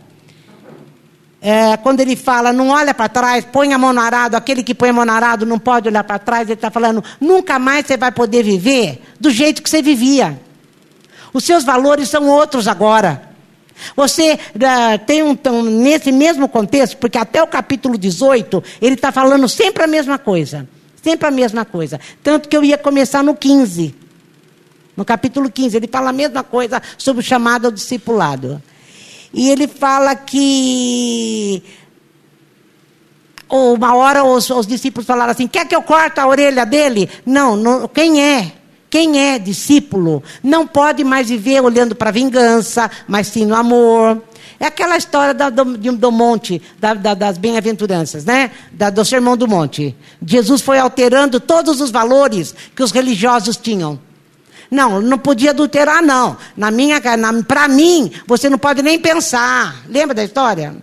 é, 1.42 1.76
quando 1.78 2.00
ele 2.00 2.16
fala, 2.16 2.54
não 2.54 2.70
olha 2.70 2.94
para 2.94 3.10
trás, 3.10 3.46
põe 3.46 3.74
a 3.74 3.78
mão 3.78 3.92
no 3.92 4.00
arado, 4.00 4.36
aquele 4.36 4.64
que 4.64 4.74
põe 4.74 4.90
a 4.90 4.94
mão 4.94 5.06
no 5.06 5.12
arado 5.12 5.46
não 5.46 5.60
pode 5.60 5.90
olhar 5.90 6.04
para 6.04 6.20
trás, 6.20 6.44
ele 6.44 6.54
está 6.54 6.72
falando, 6.72 7.04
nunca 7.20 7.60
mais 7.60 7.86
você 7.86 7.98
vai 7.98 8.12
poder 8.12 8.44
viver 8.44 9.02
do 9.20 9.30
jeito 9.30 9.62
que 9.62 9.70
você 9.70 9.82
vivia. 9.82 10.40
Os 11.34 11.44
seus 11.44 11.64
valores 11.64 12.10
são 12.10 12.28
outros 12.28 12.68
agora. 12.68 13.29
Você 13.96 14.34
uh, 14.34 15.06
tem 15.06 15.24
um, 15.24 15.38
um, 15.48 15.64
nesse 15.64 16.12
mesmo 16.12 16.48
contexto, 16.48 16.98
porque 16.98 17.18
até 17.18 17.42
o 17.42 17.48
capítulo 17.48 17.98
18, 17.98 18.64
ele 18.82 18.96
está 18.96 19.12
falando 19.12 19.48
sempre 19.48 19.84
a 19.84 19.88
mesma 19.88 20.18
coisa. 20.18 20.68
Sempre 21.02 21.28
a 21.28 21.32
mesma 21.32 21.66
coisa. 21.66 22.00
Tanto 22.22 22.50
que 22.50 22.56
eu 22.56 22.64
ia 22.64 22.78
começar 22.78 23.24
no 23.24 23.36
15. 23.36 23.96
No 24.96 25.06
capítulo 25.06 25.50
15, 25.50 25.78
ele 25.78 25.88
fala 25.88 26.10
a 26.10 26.14
mesma 26.14 26.44
coisa 26.44 26.82
sobre 26.98 27.22
o 27.22 27.26
chamado 27.26 27.66
ao 27.66 27.72
discipulado. 27.72 28.62
E 29.34 29.50
ele 29.50 29.68
fala 29.68 30.16
que 30.16 31.64
uma 33.50 33.96
hora 33.96 34.24
os, 34.24 34.50
os, 34.50 34.68
discípulos 34.68 35.08
falaram 35.08 35.32
assim: 35.32 35.48
quer 35.48 35.66
que 35.68 35.76
eu 35.76 35.82
corte 35.82 36.20
a 36.20 36.28
orelha 36.28 36.66
dele? 36.66 37.10
Não, 37.26 37.56
não, 37.56 37.88
quem 37.88 38.22
é? 38.22 38.59
Quem 38.90 39.20
é 39.20 39.38
discípulo 39.38 40.24
não 40.44 40.66
pode 40.66 41.04
mais 41.04 41.30
viver 41.30 41.62
olhando 41.62 41.96
para 41.96 42.10
a 42.10 42.14
vingança, 42.14 42.90
mas 43.08 43.28
sim 43.28 43.46
no 43.46 43.56
amor. 43.56 44.22
É 44.60 44.66
aquela 44.66 44.98
história 44.98 45.34
da, 45.34 45.50
do, 45.50 45.64
do, 45.64 46.12
monte, 46.12 46.62
da, 46.80 46.94
da, 46.94 47.14
das 47.14 47.38
bem-aventuranças, 47.38 48.26
né? 48.26 48.52
do 48.94 49.06
sermão 49.06 49.38
do 49.38 49.48
monte. 49.48 49.96
Jesus 50.26 50.62
foi 50.62 50.80
alterando 50.80 51.40
todos 51.40 51.80
os 51.80 51.92
valores 51.92 52.54
que 52.76 52.84
os 52.84 52.92
religiosos 52.92 53.56
tinham. 53.56 54.00
Não, 54.70 55.02
não 55.02 55.18
podia 55.18 55.52
adulterar, 55.52 56.02
não. 56.02 56.36
Na 56.58 56.70
minha, 56.70 57.02
para 57.48 57.68
mim, 57.68 58.12
você 58.28 58.50
não 58.50 58.58
pode 58.58 58.82
nem 58.82 59.00
pensar. 59.00 59.84
Lembra 59.88 60.14
da 60.14 60.24
história? 60.24 60.76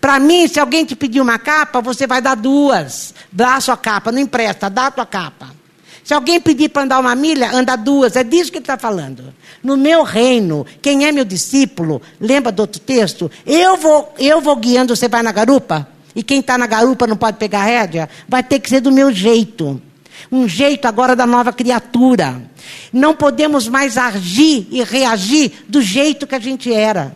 Para 0.00 0.18
mim, 0.18 0.48
se 0.48 0.58
alguém 0.58 0.84
te 0.84 0.96
pedir 0.96 1.20
uma 1.20 1.38
capa, 1.38 1.80
você 1.80 2.06
vai 2.06 2.22
dar 2.22 2.34
duas. 2.34 3.14
Dá 3.30 3.56
a 3.56 3.60
sua 3.60 3.76
capa, 3.76 4.10
não 4.10 4.20
empresta, 4.20 4.70
dá 4.70 4.86
a 4.86 4.90
tua 4.90 5.06
capa. 5.06 5.57
Se 6.08 6.14
alguém 6.14 6.40
pedir 6.40 6.70
para 6.70 6.84
andar 6.84 7.00
uma 7.00 7.14
milha, 7.14 7.52
anda 7.52 7.76
duas. 7.76 8.16
É 8.16 8.24
disso 8.24 8.50
que 8.50 8.56
ele 8.56 8.62
está 8.62 8.78
falando. 8.78 9.24
No 9.62 9.76
meu 9.76 10.02
reino, 10.02 10.64
quem 10.80 11.04
é 11.04 11.12
meu 11.12 11.22
discípulo, 11.22 12.00
lembra 12.18 12.50
do 12.50 12.60
outro 12.60 12.80
texto? 12.80 13.30
Eu 13.44 13.76
vou, 13.76 14.14
eu 14.18 14.40
vou 14.40 14.56
guiando, 14.56 14.96
você 14.96 15.06
vai 15.06 15.22
na 15.22 15.32
garupa? 15.32 15.86
E 16.16 16.22
quem 16.22 16.40
está 16.40 16.56
na 16.56 16.66
garupa 16.66 17.06
não 17.06 17.14
pode 17.14 17.36
pegar 17.36 17.62
rédea? 17.64 18.08
Vai 18.26 18.42
ter 18.42 18.58
que 18.58 18.70
ser 18.70 18.80
do 18.80 18.90
meu 18.90 19.12
jeito. 19.12 19.82
Um 20.32 20.48
jeito 20.48 20.88
agora 20.88 21.14
da 21.14 21.26
nova 21.26 21.52
criatura. 21.52 22.40
Não 22.90 23.14
podemos 23.14 23.68
mais 23.68 23.98
agir 23.98 24.66
e 24.70 24.82
reagir 24.82 25.66
do 25.68 25.82
jeito 25.82 26.26
que 26.26 26.34
a 26.34 26.40
gente 26.40 26.72
era. 26.72 27.14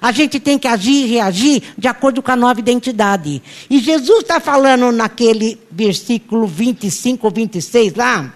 A 0.00 0.12
gente 0.12 0.40
tem 0.40 0.58
que 0.58 0.66
agir 0.66 1.04
e 1.04 1.06
reagir 1.06 1.62
de 1.76 1.86
acordo 1.86 2.22
com 2.22 2.30
a 2.30 2.36
nova 2.36 2.58
identidade. 2.58 3.42
E 3.68 3.78
Jesus 3.78 4.22
está 4.22 4.40
falando 4.40 4.90
naquele 4.90 5.60
versículo 5.70 6.46
25 6.46 7.26
ou 7.26 7.32
26 7.32 7.94
lá: 7.94 8.32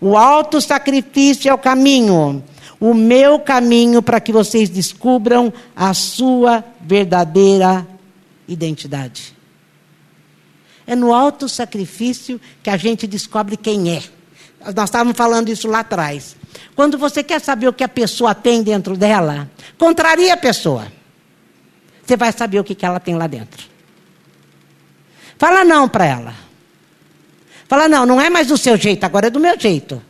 o 0.00 0.16
alto 0.16 0.60
sacrifício 0.60 1.48
é 1.48 1.54
o 1.54 1.58
caminho, 1.58 2.44
o 2.78 2.92
meu 2.92 3.38
caminho 3.38 4.02
para 4.02 4.20
que 4.20 4.30
vocês 4.30 4.68
descubram 4.68 5.52
a 5.74 5.94
sua 5.94 6.62
verdadeira 6.80 7.86
identidade. 8.46 9.34
É 10.86 10.94
no 10.94 11.12
alto 11.12 11.48
sacrifício 11.48 12.40
que 12.62 12.70
a 12.70 12.76
gente 12.76 13.06
descobre 13.06 13.56
quem 13.56 13.96
é. 13.96 14.02
Nós 14.74 14.84
estávamos 14.88 15.16
falando 15.16 15.48
isso 15.48 15.68
lá 15.68 15.80
atrás. 15.80 16.36
Quando 16.74 16.98
você 16.98 17.22
quer 17.22 17.40
saber 17.40 17.68
o 17.68 17.72
que 17.72 17.84
a 17.84 17.88
pessoa 17.88 18.34
tem 18.34 18.62
dentro 18.62 18.96
dela, 18.96 19.50
contraria 19.76 20.34
a 20.34 20.36
pessoa. 20.36 20.97
Você 22.08 22.16
vai 22.16 22.32
saber 22.32 22.58
o 22.58 22.64
que 22.64 22.86
ela 22.86 22.98
tem 22.98 23.14
lá 23.14 23.26
dentro. 23.26 23.66
Fala 25.36 25.62
não 25.62 25.86
para 25.86 26.06
ela. 26.06 26.34
Fala 27.68 27.86
não, 27.86 28.06
não 28.06 28.18
é 28.18 28.30
mais 28.30 28.46
do 28.46 28.56
seu 28.56 28.78
jeito, 28.78 29.04
agora 29.04 29.26
é 29.26 29.30
do 29.30 29.38
meu 29.38 29.60
jeito. 29.60 30.02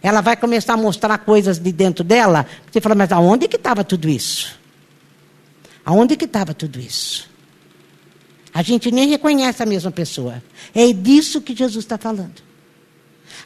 Ela 0.00 0.20
vai 0.20 0.36
começar 0.36 0.74
a 0.74 0.76
mostrar 0.76 1.18
coisas 1.18 1.58
de 1.58 1.72
dentro 1.72 2.04
dela. 2.04 2.46
Você 2.70 2.80
fala, 2.80 2.94
mas 2.94 3.10
aonde 3.10 3.48
que 3.48 3.56
estava 3.56 3.82
tudo 3.82 4.08
isso? 4.08 4.56
Aonde 5.84 6.16
que 6.16 6.26
estava 6.26 6.54
tudo 6.54 6.78
isso? 6.78 7.28
A 8.54 8.62
gente 8.62 8.92
nem 8.92 9.08
reconhece 9.08 9.60
a 9.60 9.66
mesma 9.66 9.90
pessoa. 9.90 10.40
É 10.72 10.92
disso 10.92 11.40
que 11.40 11.56
Jesus 11.56 11.84
está 11.84 11.98
falando. 11.98 12.45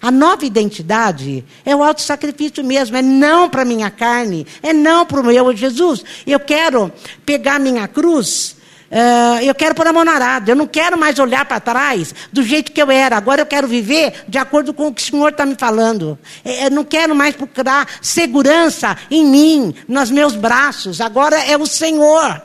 A 0.03 0.11
nova 0.11 0.47
identidade 0.47 1.45
é 1.65 1.77
o 1.77 1.83
auto 1.83 2.01
sacrifício 2.01 2.65
mesmo, 2.65 2.97
é 2.97 3.03
não 3.03 3.51
para 3.51 3.67
minha 3.67 3.91
carne, 3.91 4.47
é 4.63 4.73
não 4.73 5.05
para 5.05 5.21
o 5.21 5.25
meu 5.25 5.55
Jesus. 5.55 6.03
Eu 6.27 6.41
quero 6.41 6.91
pegar 7.27 7.61
minha 7.61 7.87
cruz, 7.87 8.57
uh, 8.91 9.45
eu 9.45 9.55
quero 9.55 9.75
pôr 9.75 9.87
a 9.87 9.93
mão 9.93 10.03
na 10.03 10.13
arada, 10.13 10.53
eu 10.53 10.57
não 10.57 10.67
quero 10.67 10.97
mais 10.97 11.19
olhar 11.19 11.45
para 11.45 11.61
trás 11.61 12.15
do 12.33 12.43
jeito 12.43 12.73
que 12.73 12.81
eu 12.81 12.91
era. 12.91 13.15
Agora 13.15 13.43
eu 13.43 13.47
quero 13.47 13.69
viver 13.69 14.25
de 14.27 14.39
acordo 14.39 14.73
com 14.73 14.87
o 14.87 14.95
que 14.95 15.03
o 15.03 15.05
Senhor 15.05 15.29
está 15.29 15.45
me 15.45 15.55
falando. 15.55 16.19
É, 16.43 16.67
eu 16.67 16.71
não 16.71 16.85
quero 16.85 17.15
mais 17.15 17.37
procurar 17.37 17.87
segurança 18.01 18.97
em 19.11 19.27
mim, 19.27 19.75
nos 19.87 20.11
meus 20.11 20.35
braços. 20.35 21.03
Agora 21.03 21.37
é 21.37 21.59
o 21.59 21.67
Senhor. 21.67 22.41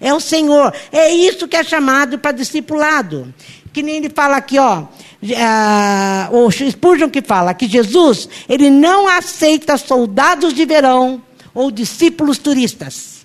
É 0.00 0.12
o 0.12 0.20
Senhor. 0.20 0.72
É 0.90 1.10
isso 1.10 1.46
que 1.46 1.56
é 1.56 1.62
chamado 1.62 2.18
para 2.18 2.32
discipulado. 2.32 3.32
Que 3.72 3.82
nem 3.82 3.96
ele 3.96 4.10
fala 4.10 4.36
aqui, 4.36 4.58
ó. 4.58 4.84
Uh, 5.24 6.36
o 6.36 6.50
Spurgeon 6.50 7.08
que 7.08 7.22
fala 7.22 7.54
que 7.54 7.66
Jesus, 7.66 8.28
ele 8.46 8.68
não 8.68 9.08
aceita 9.08 9.78
soldados 9.78 10.52
de 10.52 10.66
verão 10.66 11.22
ou 11.54 11.70
discípulos 11.70 12.36
turistas. 12.36 13.24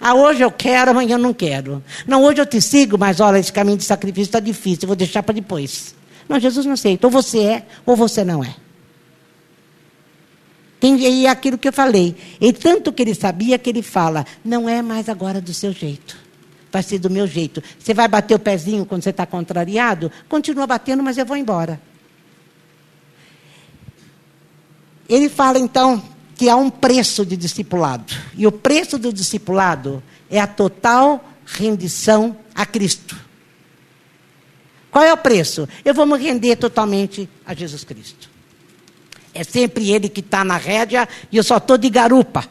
Ah, 0.00 0.14
hoje 0.14 0.40
eu 0.40 0.50
quero, 0.50 0.90
amanhã 0.90 1.16
eu 1.16 1.18
não 1.18 1.34
quero. 1.34 1.84
Não, 2.06 2.24
hoje 2.24 2.40
eu 2.40 2.46
te 2.46 2.60
sigo, 2.62 2.96
mas 2.96 3.20
olha, 3.20 3.38
esse 3.38 3.52
caminho 3.52 3.76
de 3.76 3.84
sacrifício 3.84 4.28
está 4.28 4.40
difícil, 4.40 4.86
vou 4.86 4.96
deixar 4.96 5.22
para 5.22 5.34
depois. 5.34 5.94
Não, 6.28 6.40
Jesus 6.40 6.64
não 6.64 6.72
aceita. 6.72 7.06
Ou 7.06 7.10
você 7.10 7.38
é, 7.40 7.66
ou 7.84 7.94
você 7.94 8.24
não 8.24 8.42
é. 8.42 8.54
Tem, 10.80 10.98
e 10.98 11.26
é 11.26 11.28
aquilo 11.28 11.58
que 11.58 11.68
eu 11.68 11.72
falei. 11.72 12.16
E 12.40 12.52
tanto 12.52 12.92
que 12.92 13.02
ele 13.02 13.14
sabia 13.14 13.58
que 13.58 13.70
ele 13.70 13.82
fala, 13.82 14.26
não 14.44 14.68
é 14.68 14.82
mais 14.82 15.08
agora 15.08 15.40
do 15.40 15.52
seu 15.52 15.72
jeito. 15.72 16.16
Vai 16.72 16.82
ser 16.82 16.98
do 16.98 17.10
meu 17.10 17.26
jeito. 17.26 17.62
Você 17.78 17.92
vai 17.92 18.08
bater 18.08 18.34
o 18.34 18.38
pezinho 18.38 18.86
quando 18.86 19.02
você 19.02 19.10
está 19.10 19.26
contrariado? 19.26 20.10
Continua 20.26 20.66
batendo, 20.66 21.02
mas 21.02 21.18
eu 21.18 21.26
vou 21.26 21.36
embora. 21.36 21.78
Ele 25.06 25.28
fala 25.28 25.58
então 25.58 26.02
que 26.34 26.48
há 26.48 26.56
um 26.56 26.70
preço 26.70 27.26
de 27.26 27.36
discipulado. 27.36 28.14
E 28.34 28.46
o 28.46 28.52
preço 28.52 28.96
do 28.96 29.12
discipulado 29.12 30.02
é 30.30 30.40
a 30.40 30.46
total 30.46 31.22
rendição 31.44 32.34
a 32.54 32.64
Cristo. 32.64 33.16
Qual 34.90 35.04
é 35.04 35.12
o 35.12 35.16
preço? 35.16 35.68
Eu 35.84 35.92
vou 35.92 36.06
me 36.06 36.16
render 36.16 36.56
totalmente 36.56 37.28
a 37.44 37.52
Jesus 37.52 37.84
Cristo. 37.84 38.30
É 39.34 39.44
sempre 39.44 39.90
ele 39.90 40.08
que 40.08 40.20
está 40.20 40.42
na 40.42 40.56
rédea 40.56 41.06
e 41.30 41.36
eu 41.36 41.42
só 41.42 41.58
estou 41.58 41.76
de 41.76 41.90
garupa. 41.90 42.48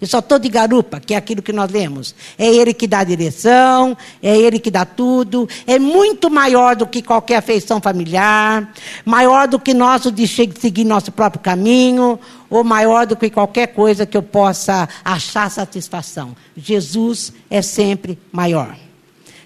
Eu 0.00 0.06
só 0.06 0.20
estou 0.20 0.38
de 0.38 0.48
garupa, 0.48 0.98
que 0.98 1.12
é 1.12 1.16
aquilo 1.16 1.42
que 1.42 1.52
nós 1.52 1.70
lemos. 1.70 2.14
É 2.38 2.46
ele 2.46 2.72
que 2.72 2.86
dá 2.86 3.00
a 3.00 3.04
direção, 3.04 3.94
é 4.22 4.34
ele 4.34 4.58
que 4.58 4.70
dá 4.70 4.86
tudo. 4.86 5.46
É 5.66 5.78
muito 5.78 6.30
maior 6.30 6.74
do 6.74 6.86
que 6.86 7.02
qualquer 7.02 7.36
afeição 7.36 7.82
familiar, 7.82 8.72
maior 9.04 9.46
do 9.46 9.58
que 9.58 9.74
nosso 9.74 10.10
de 10.10 10.26
seguir 10.26 10.84
nosso 10.84 11.12
próprio 11.12 11.42
caminho, 11.42 12.18
ou 12.48 12.64
maior 12.64 13.06
do 13.06 13.14
que 13.14 13.28
qualquer 13.28 13.68
coisa 13.68 14.06
que 14.06 14.16
eu 14.16 14.22
possa 14.22 14.88
achar 15.04 15.50
satisfação. 15.50 16.34
Jesus 16.56 17.32
é 17.50 17.60
sempre 17.60 18.18
maior. 18.32 18.74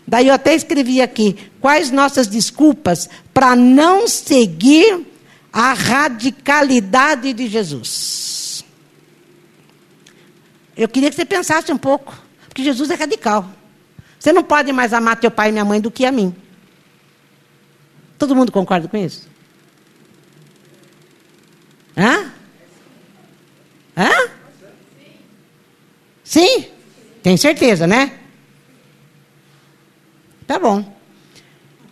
Daí 0.06 0.28
eu 0.28 0.34
até 0.34 0.54
escrevi 0.54 1.00
aqui: 1.00 1.36
quais 1.60 1.90
nossas 1.90 2.28
desculpas 2.28 3.08
para 3.32 3.56
não 3.56 4.06
seguir 4.06 5.04
a 5.52 5.72
radicalidade 5.72 7.32
de 7.32 7.48
Jesus? 7.48 8.33
Eu 10.76 10.88
queria 10.88 11.10
que 11.10 11.16
você 11.16 11.24
pensasse 11.24 11.72
um 11.72 11.78
pouco, 11.78 12.16
porque 12.46 12.64
Jesus 12.64 12.90
é 12.90 12.94
radical. 12.94 13.48
Você 14.18 14.32
não 14.32 14.42
pode 14.42 14.72
mais 14.72 14.92
amar 14.92 15.16
teu 15.16 15.30
pai 15.30 15.50
e 15.50 15.52
minha 15.52 15.64
mãe 15.64 15.80
do 15.80 15.90
que 15.90 16.04
a 16.04 16.12
mim. 16.12 16.34
Todo 18.18 18.34
mundo 18.34 18.50
concorda 18.50 18.88
com 18.88 18.96
isso? 18.96 19.28
Hã? 21.96 22.32
Hã? 23.96 24.30
Sim? 26.24 26.66
Tem 27.22 27.36
certeza, 27.36 27.86
né? 27.86 28.18
Tá 30.46 30.58
bom. 30.58 30.92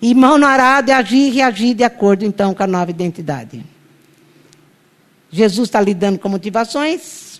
Irmão 0.00 0.36
não 0.36 0.48
hará 0.48 0.80
de 0.80 0.90
agir 0.90 1.28
e 1.28 1.30
reagir 1.30 1.74
de 1.74 1.84
acordo, 1.84 2.24
então, 2.24 2.52
com 2.52 2.62
a 2.62 2.66
nova 2.66 2.90
identidade. 2.90 3.64
Jesus 5.30 5.68
está 5.68 5.80
lidando 5.80 6.18
com 6.18 6.28
motivações. 6.28 7.31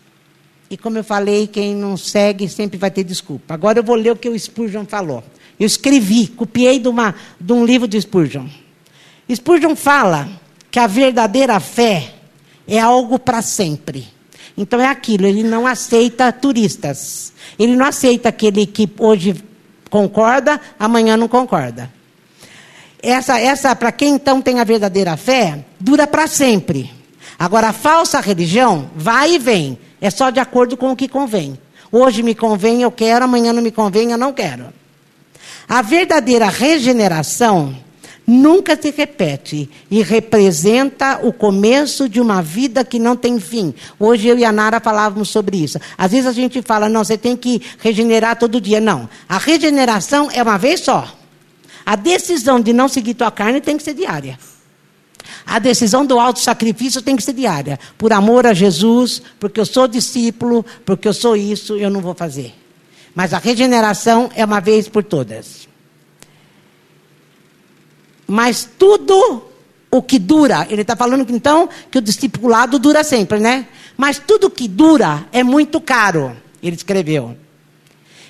E 0.73 0.77
como 0.79 0.97
eu 0.97 1.05
falei, 1.05 1.47
quem 1.47 1.77
não 1.77 1.99
segue 1.99 2.49
sempre 2.49 2.79
vai 2.79 2.91
ter 2.91 3.05
desculpa. 3.05 3.53
Agora 3.53 3.81
eu 3.81 3.85
vou 3.85 3.95
ler 3.95 4.13
o 4.13 4.17
que 4.17 4.27
o 4.27 4.39
Spurgeon 4.39 4.87
falou. 4.87 5.23
Eu 5.61 5.67
escrevi, 5.67 6.29
copiei 6.29 6.79
de, 6.79 6.89
uma, 6.89 7.15
de 7.39 7.53
um 7.53 7.63
livro 7.63 7.87
de 7.87 8.01
Spurgeon. 8.01 8.47
Spurgeon 9.31 9.77
fala 9.77 10.31
que 10.71 10.79
a 10.79 10.87
verdadeira 10.87 11.61
fé 11.61 12.15
é 12.67 12.81
algo 12.81 13.19
para 13.19 13.43
sempre. 13.43 14.09
Então 14.57 14.81
é 14.81 14.87
aquilo, 14.87 15.27
ele 15.27 15.43
não 15.43 15.67
aceita 15.67 16.33
turistas. 16.33 17.35
Ele 17.59 17.77
não 17.77 17.85
aceita 17.85 18.31
aquele 18.31 18.65
que 18.65 18.91
hoje 18.99 19.45
concorda, 19.91 20.59
amanhã 20.79 21.19
não 21.19 21.29
concorda. 21.29 21.93
Essa, 23.03 23.39
essa 23.39 23.77
para 23.77 23.93
quem 23.93 24.15
então 24.15 24.41
tem 24.41 24.59
a 24.59 24.65
verdadeira 24.65 25.19
fé, 25.19 25.67
dura 25.79 26.07
para 26.07 26.27
sempre. 26.27 26.91
Agora, 27.39 27.69
a 27.69 27.73
falsa 27.75 28.21
religião 28.21 28.91
vai 28.97 29.35
e 29.35 29.39
vem. 29.39 29.79
É 30.03 30.11
só 30.11 30.31
de 30.31 30.41
acordo 30.41 30.77
com 30.77 30.91
o 30.91 30.97
que 30.97 31.07
convém. 31.07 31.57
Hoje 31.93 32.25
me 32.25 32.35
convém, 32.35 32.83
eu 32.83 32.91
quero, 32.91 33.25
amanhã 33.25 33.53
não 33.53 33.63
me 33.63 33.71
convém, 33.71 34.11
eu 34.11 34.19
não 34.19 34.33
quero. 34.33 34.65
A 35.69 35.81
verdadeira 35.81 36.49
regeneração 36.49 37.73
nunca 38.27 38.77
se 38.81 38.91
repete 38.91 39.71
e 39.89 40.03
representa 40.03 41.21
o 41.23 41.33
começo 41.33 42.09
de 42.09 42.21
uma 42.21 42.43
vida 42.43 42.85
que 42.85 42.99
não 42.99 43.15
tem 43.15 43.39
fim. 43.39 43.73
Hoje 43.97 44.27
eu 44.27 44.37
e 44.37 44.45
a 44.45 44.51
Nara 44.51 44.81
falávamos 44.81 45.29
sobre 45.29 45.59
isso. 45.59 45.79
Às 45.97 46.11
vezes 46.11 46.27
a 46.27 46.33
gente 46.33 46.61
fala, 46.63 46.89
não, 46.89 47.05
você 47.05 47.17
tem 47.17 47.37
que 47.37 47.63
regenerar 47.79 48.37
todo 48.37 48.61
dia. 48.61 48.81
Não. 48.81 49.09
A 49.29 49.39
regeneração 49.39 50.29
é 50.33 50.43
uma 50.43 50.59
vez 50.59 50.81
só. 50.81 51.07
A 51.87 51.95
decisão 51.95 52.61
de 52.61 52.73
não 52.73 52.89
seguir 52.89 53.15
tua 53.15 53.31
carne 53.31 53.61
tem 53.61 53.77
que 53.77 53.85
ser 53.85 53.95
diária. 53.95 54.37
A 55.45 55.59
decisão 55.59 56.07
do 56.07 56.19
alto 56.19 56.41
sacrifício 56.41 57.03
tem 57.03 57.17
que 57.17 57.23
ser 57.23 57.33
diária. 57.33 57.79
Por 57.99 58.13
amor 58.13 58.47
a 58.47 58.55
Jesus, 58.55 59.23
porque 59.41 59.61
eu 59.61 59.67
sou 59.67 59.89
discípulo, 59.89 60.65
porque 60.85 61.09
eu 61.09 61.13
sou 61.13 61.37
isso, 61.37 61.77
eu 61.77 61.91
não 61.91 62.01
vou 62.01 62.15
fazer. 62.15 62.55
Mas 63.15 63.35
a 63.35 63.39
regeneração 63.39 64.31
é 64.35 64.45
uma 64.45 64.61
vez 64.61 64.89
por 64.89 65.05
todas. 65.05 65.69
Mas 68.27 68.69
tudo 68.79 69.43
o 69.91 70.01
que 70.01 70.19
dura, 70.19 70.67
ele 70.71 70.83
está 70.83 70.97
falando 70.97 71.31
então 71.31 71.69
que 71.91 71.99
o 71.99 72.03
discipulado 72.03 72.79
dura 72.79 73.05
sempre, 73.05 73.39
né? 73.39 73.67
Mas 73.97 74.19
tudo 74.19 74.49
que 74.49 74.67
dura 74.67 75.27
é 75.31 75.43
muito 75.43 75.81
caro, 75.81 76.35
ele 76.63 76.75
escreveu. 76.77 77.37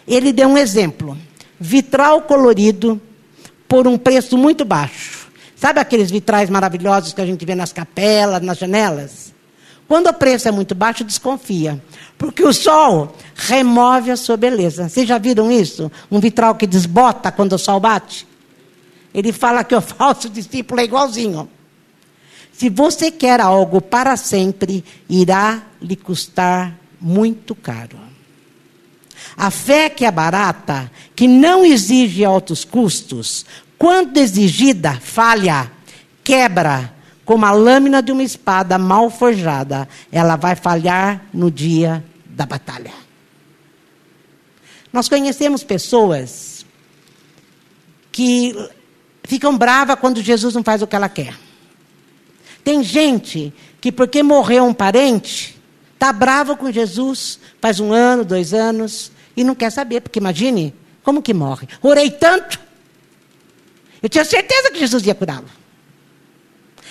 Ele 0.07 0.33
deu 0.33 0.49
um 0.49 0.59
exemplo: 0.59 1.17
vitral 1.61 2.23
colorido 2.23 3.01
por 3.69 3.87
um 3.87 3.97
preço 3.97 4.37
muito 4.37 4.65
baixo. 4.65 5.22
Sabe 5.63 5.79
aqueles 5.79 6.11
vitrais 6.11 6.51
maravilhosos 6.51 7.13
que 7.13 7.21
a 7.21 7.25
gente 7.25 7.47
vê 7.47 7.55
nas 7.55 7.73
capelas, 7.73 8.43
nas 8.43 8.59
janelas? 8.59 9.33
Quando 9.87 10.09
o 10.09 10.13
preço 10.13 10.49
é 10.49 10.51
muito 10.51 10.75
baixo, 10.75 11.05
desconfia. 11.05 11.81
Porque 12.19 12.43
o 12.43 12.53
sol 12.53 13.15
remove 13.37 14.11
a 14.11 14.17
sua 14.17 14.37
beleza. 14.37 14.89
Vocês 14.89 15.07
já 15.07 15.19
viram 15.19 15.53
isso? 15.53 15.89
Um 16.11 16.19
vitral 16.19 16.57
que 16.57 16.67
desbota 16.67 17.31
quando 17.31 17.53
o 17.53 17.59
sol 17.59 17.79
bate? 17.79 18.27
Ele 19.15 19.31
fala 19.31 19.63
que 19.63 19.73
o 19.73 19.79
falso 19.81 20.29
discípulo 20.29 20.81
é 20.81 20.85
igualzinho. 20.85 21.49
Se 22.53 22.69
você 22.69 23.13
quer 23.13 23.41
algo 23.41 23.81
para 23.81 24.17
sempre, 24.17 24.85
irá 25.09 25.63
lhe 25.81 25.95
custar 25.95 26.77
muito 27.01 27.55
caro. 27.55 28.01
A 29.37 29.49
fé 29.49 29.89
que 29.89 30.05
é 30.05 30.11
barata, 30.11 30.91
que 31.15 31.29
não 31.29 31.65
exige 31.65 32.25
altos 32.25 32.65
custos, 32.65 33.47
quando 33.83 34.17
exigida, 34.19 34.93
falha, 35.01 35.69
quebra, 36.23 36.95
como 37.25 37.45
a 37.45 37.51
lâmina 37.51 38.01
de 38.01 38.13
uma 38.13 38.23
espada 38.23 38.79
mal 38.79 39.11
forjada, 39.11 39.89
ela 40.13 40.37
vai 40.37 40.55
falhar 40.55 41.27
no 41.35 41.51
dia 41.51 42.05
da 42.25 42.47
batalha. 42.47 42.93
Nós 44.93 45.09
conhecemos 45.09 45.65
pessoas 45.65 46.65
que 48.13 48.57
ficam 49.25 49.59
bravas 49.59 49.99
quando 49.99 50.23
Jesus 50.23 50.55
não 50.55 50.63
faz 50.63 50.81
o 50.81 50.87
que 50.87 50.95
ela 50.95 51.09
quer. 51.09 51.35
Tem 52.63 52.85
gente 52.85 53.53
que, 53.81 53.91
porque 53.91 54.23
morreu 54.23 54.65
um 54.65 54.73
parente, 54.73 55.61
está 55.95 56.13
brava 56.13 56.55
com 56.55 56.71
Jesus 56.71 57.41
faz 57.61 57.81
um 57.81 57.93
ano, 57.93 58.25
dois 58.25 58.55
anos, 58.55 59.11
e 59.37 59.43
não 59.43 59.57
quer 59.57 59.73
saber, 59.73 60.03
porque 60.03 60.21
imagine 60.21 60.73
como 61.03 61.21
que 61.21 61.35
morre. 61.35 61.67
Orei 61.83 62.13
tanto, 62.13 62.61
eu 64.03 64.09
tinha 64.09 64.25
certeza 64.25 64.71
que 64.71 64.79
Jesus 64.79 65.07
ia 65.07 65.15
curá-lo. 65.15 65.49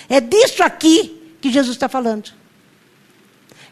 É 0.08 0.20
disso 0.20 0.62
aqui 0.62 1.36
que 1.40 1.50
Jesus 1.50 1.76
está 1.76 1.88
falando. 1.88 2.32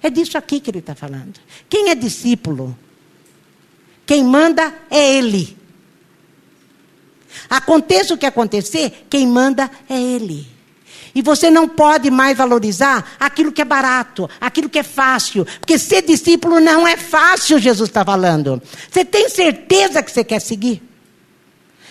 É 0.03 0.11
disso 0.11 0.37
aqui 0.39 0.61
que 0.61 0.71
ele 0.71 0.79
está 0.79 0.95
falando. 0.95 1.39
Quem 1.69 1.91
é 1.91 1.95
discípulo? 1.95 2.77
Quem 4.07 4.25
manda 4.25 4.75
é 4.91 5.17
ele. 5.17 5.61
Aconteça 7.49 8.15
o 8.15 8.19
que 8.19 8.27
acontecer, 8.27 9.07
quem 9.09 9.27
manda 9.27 9.71
é 9.89 10.01
Ele. 10.01 10.47
E 11.15 11.23
você 11.23 11.51
não 11.51 11.69
pode 11.69 12.11
mais 12.11 12.37
valorizar 12.37 13.17
aquilo 13.19 13.51
que 13.51 13.61
é 13.61 13.65
barato, 13.65 14.31
aquilo 14.41 14.69
que 14.69 14.79
é 14.79 14.83
fácil. 14.83 15.45
Porque 15.59 15.77
ser 15.79 16.03
discípulo 16.03 16.61
não 16.61 16.87
é 16.87 16.97
fácil, 16.97 17.59
Jesus 17.59 17.89
está 17.89 18.05
falando. 18.05 18.63
Você 18.91 19.05
tem 19.05 19.29
certeza 19.29 20.03
que 20.03 20.11
você 20.11 20.23
quer 20.23 20.41
seguir? 20.41 20.81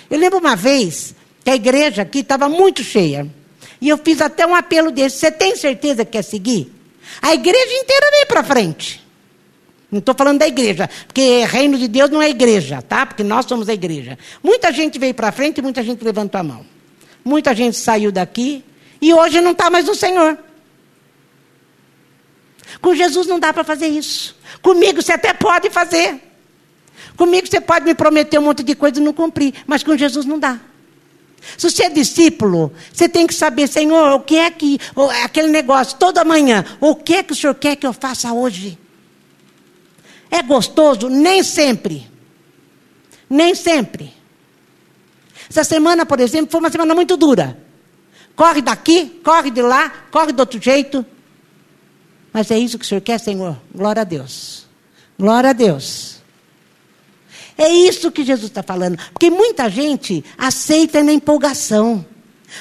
Eu 0.09 0.17
lembro 0.17 0.39
uma 0.39 0.55
vez 0.55 1.13
que 1.49 1.51
a 1.51 1.55
igreja 1.55 2.03
aqui 2.03 2.19
estava 2.19 2.47
muito 2.47 2.83
cheia. 2.83 3.27
E 3.81 3.89
eu 3.89 3.97
fiz 3.97 4.21
até 4.21 4.45
um 4.45 4.53
apelo 4.53 4.91
desse. 4.91 5.17
Você 5.17 5.31
tem 5.31 5.55
certeza 5.55 6.05
que 6.05 6.11
quer 6.11 6.21
seguir? 6.21 6.71
A 7.21 7.33
igreja 7.33 7.73
inteira 7.73 8.11
veio 8.11 8.27
para 8.27 8.43
frente. 8.43 9.03
Não 9.91 9.97
estou 9.97 10.13
falando 10.13 10.37
da 10.37 10.47
igreja, 10.47 10.87
porque 11.07 11.43
reino 11.45 11.75
de 11.75 11.87
Deus 11.87 12.11
não 12.11 12.21
é 12.21 12.29
igreja, 12.29 12.79
tá? 12.83 13.07
Porque 13.07 13.23
nós 13.23 13.47
somos 13.47 13.67
a 13.67 13.73
igreja. 13.73 14.19
Muita 14.43 14.71
gente 14.71 14.99
veio 14.99 15.15
para 15.15 15.31
frente 15.31 15.57
e 15.57 15.61
muita 15.63 15.81
gente 15.81 16.03
levantou 16.03 16.39
a 16.39 16.43
mão. 16.43 16.63
Muita 17.25 17.55
gente 17.55 17.75
saiu 17.75 18.11
daqui 18.11 18.63
e 19.01 19.11
hoje 19.11 19.41
não 19.41 19.51
está 19.51 19.71
mais 19.71 19.85
no 19.85 19.95
Senhor. 19.95 20.37
Com 22.79 22.93
Jesus 22.93 23.25
não 23.25 23.39
dá 23.39 23.51
para 23.51 23.63
fazer 23.63 23.87
isso. 23.87 24.35
Comigo 24.61 25.01
você 25.01 25.13
até 25.13 25.33
pode 25.33 25.71
fazer. 25.71 26.21
Comigo 27.17 27.47
você 27.47 27.59
pode 27.59 27.85
me 27.85 27.95
prometer 27.95 28.37
um 28.37 28.43
monte 28.43 28.61
de 28.61 28.75
coisa 28.75 28.99
e 28.99 29.03
não 29.03 29.13
cumprir, 29.13 29.55
mas 29.65 29.81
com 29.81 29.97
Jesus 29.97 30.27
não 30.27 30.37
dá. 30.37 30.59
Se 31.57 31.69
você 31.69 31.83
é 31.83 31.89
discípulo, 31.89 32.71
você 32.91 33.07
tem 33.07 33.25
que 33.25 33.33
saber, 33.33 33.67
Senhor, 33.67 34.13
o 34.13 34.19
que 34.19 34.35
é 34.35 34.51
que, 34.51 34.79
aquele 35.23 35.47
negócio, 35.47 35.97
toda 35.97 36.23
manhã, 36.23 36.65
o 36.79 36.95
que 36.95 37.15
é 37.15 37.23
que 37.23 37.33
o 37.33 37.35
Senhor 37.35 37.55
quer 37.55 37.75
que 37.75 37.85
eu 37.85 37.93
faça 37.93 38.31
hoje? 38.33 38.77
É 40.31 40.41
gostoso? 40.41 41.09
Nem 41.09 41.43
sempre. 41.43 42.09
Nem 43.29 43.55
sempre. 43.55 44.13
Essa 45.49 45.63
semana, 45.63 46.05
por 46.05 46.19
exemplo, 46.19 46.51
foi 46.51 46.59
uma 46.59 46.71
semana 46.71 46.93
muito 46.93 47.17
dura. 47.17 47.57
Corre 48.35 48.61
daqui, 48.61 49.19
corre 49.23 49.49
de 49.49 49.61
lá, 49.61 49.89
corre 50.11 50.31
do 50.31 50.39
outro 50.39 50.61
jeito. 50.61 51.05
Mas 52.31 52.51
é 52.51 52.57
isso 52.57 52.77
que 52.77 52.85
o 52.85 52.87
Senhor 52.87 53.01
quer, 53.01 53.19
Senhor? 53.19 53.59
Glória 53.73 54.01
a 54.01 54.05
Deus. 54.05 54.67
Glória 55.17 55.49
a 55.49 55.53
Deus. 55.53 56.18
É 57.59 57.67
isso 57.67 58.09
que 58.09 58.23
Jesus 58.23 58.47
está 58.49 58.63
falando. 58.63 58.97
Porque 59.11 59.29
muita 59.29 59.69
gente 59.69 60.23
aceita 60.37 61.03
na 61.03 61.11
empolgação. 61.11 62.05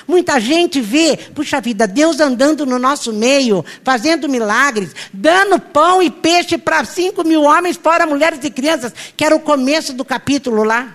Muita 0.09 0.41
gente 0.41 0.81
vê, 0.81 1.17
puxa 1.17 1.61
vida, 1.61 1.87
Deus 1.87 2.19
andando 2.19 2.67
no 2.67 2.81
nosso 2.81 3.13
meio, 3.13 3.65
fazendo 3.85 4.29
milagres, 4.29 4.91
dando 5.13 5.59
pão 5.61 6.03
e 6.03 6.11
peixe 6.11 6.59
para 6.59 6.85
cinco 6.85 7.23
mil 7.25 7.45
homens, 7.45 7.77
fora 7.77 8.07
mulheres 8.07 8.41
e 8.43 8.51
crianças, 8.51 8.93
que 9.17 9.25
era 9.25 9.35
o 9.35 9.41
começo 9.41 9.93
do 9.95 10.05
capítulo 10.05 10.65
lá. 10.65 10.95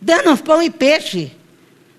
Dando 0.00 0.36
pão 0.38 0.60
e 0.60 0.68
peixe. 0.68 1.30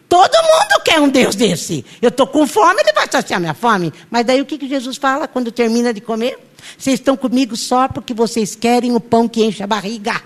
Todo 0.09 0.35
mundo 0.35 0.83
quer 0.83 0.99
um 0.99 1.07
Deus 1.07 1.35
desse. 1.35 1.85
Eu 2.01 2.09
estou 2.09 2.27
com 2.27 2.45
fome, 2.45 2.81
ele 2.81 2.91
vai 2.91 3.07
saciar 3.09 3.39
minha 3.39 3.53
fome. 3.53 3.93
Mas 4.09 4.25
daí 4.25 4.41
o 4.41 4.45
que, 4.45 4.57
que 4.57 4.67
Jesus 4.67 4.97
fala 4.97 5.25
quando 5.25 5.53
termina 5.53 5.93
de 5.93 6.01
comer? 6.01 6.37
Vocês 6.77 6.99
estão 6.99 7.15
comigo 7.17 7.55
só 7.55 7.87
porque 7.87 8.13
vocês 8.13 8.55
querem 8.55 8.93
o 8.95 8.99
pão 8.99 9.27
que 9.27 9.43
enche 9.43 9.63
a 9.63 9.67
barriga. 9.67 10.21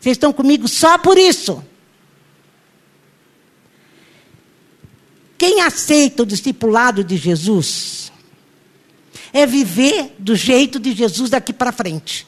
Vocês 0.00 0.16
estão 0.16 0.32
comigo 0.32 0.68
só 0.68 0.98
por 0.98 1.16
isso. 1.16 1.64
Quem 5.38 5.62
aceita 5.62 6.22
o 6.22 6.26
discipulado 6.26 7.02
de 7.02 7.16
Jesus 7.16 8.12
é 9.32 9.46
viver 9.46 10.14
do 10.18 10.34
jeito 10.36 10.78
de 10.78 10.92
Jesus 10.92 11.30
daqui 11.30 11.52
para 11.52 11.72
frente. 11.72 12.26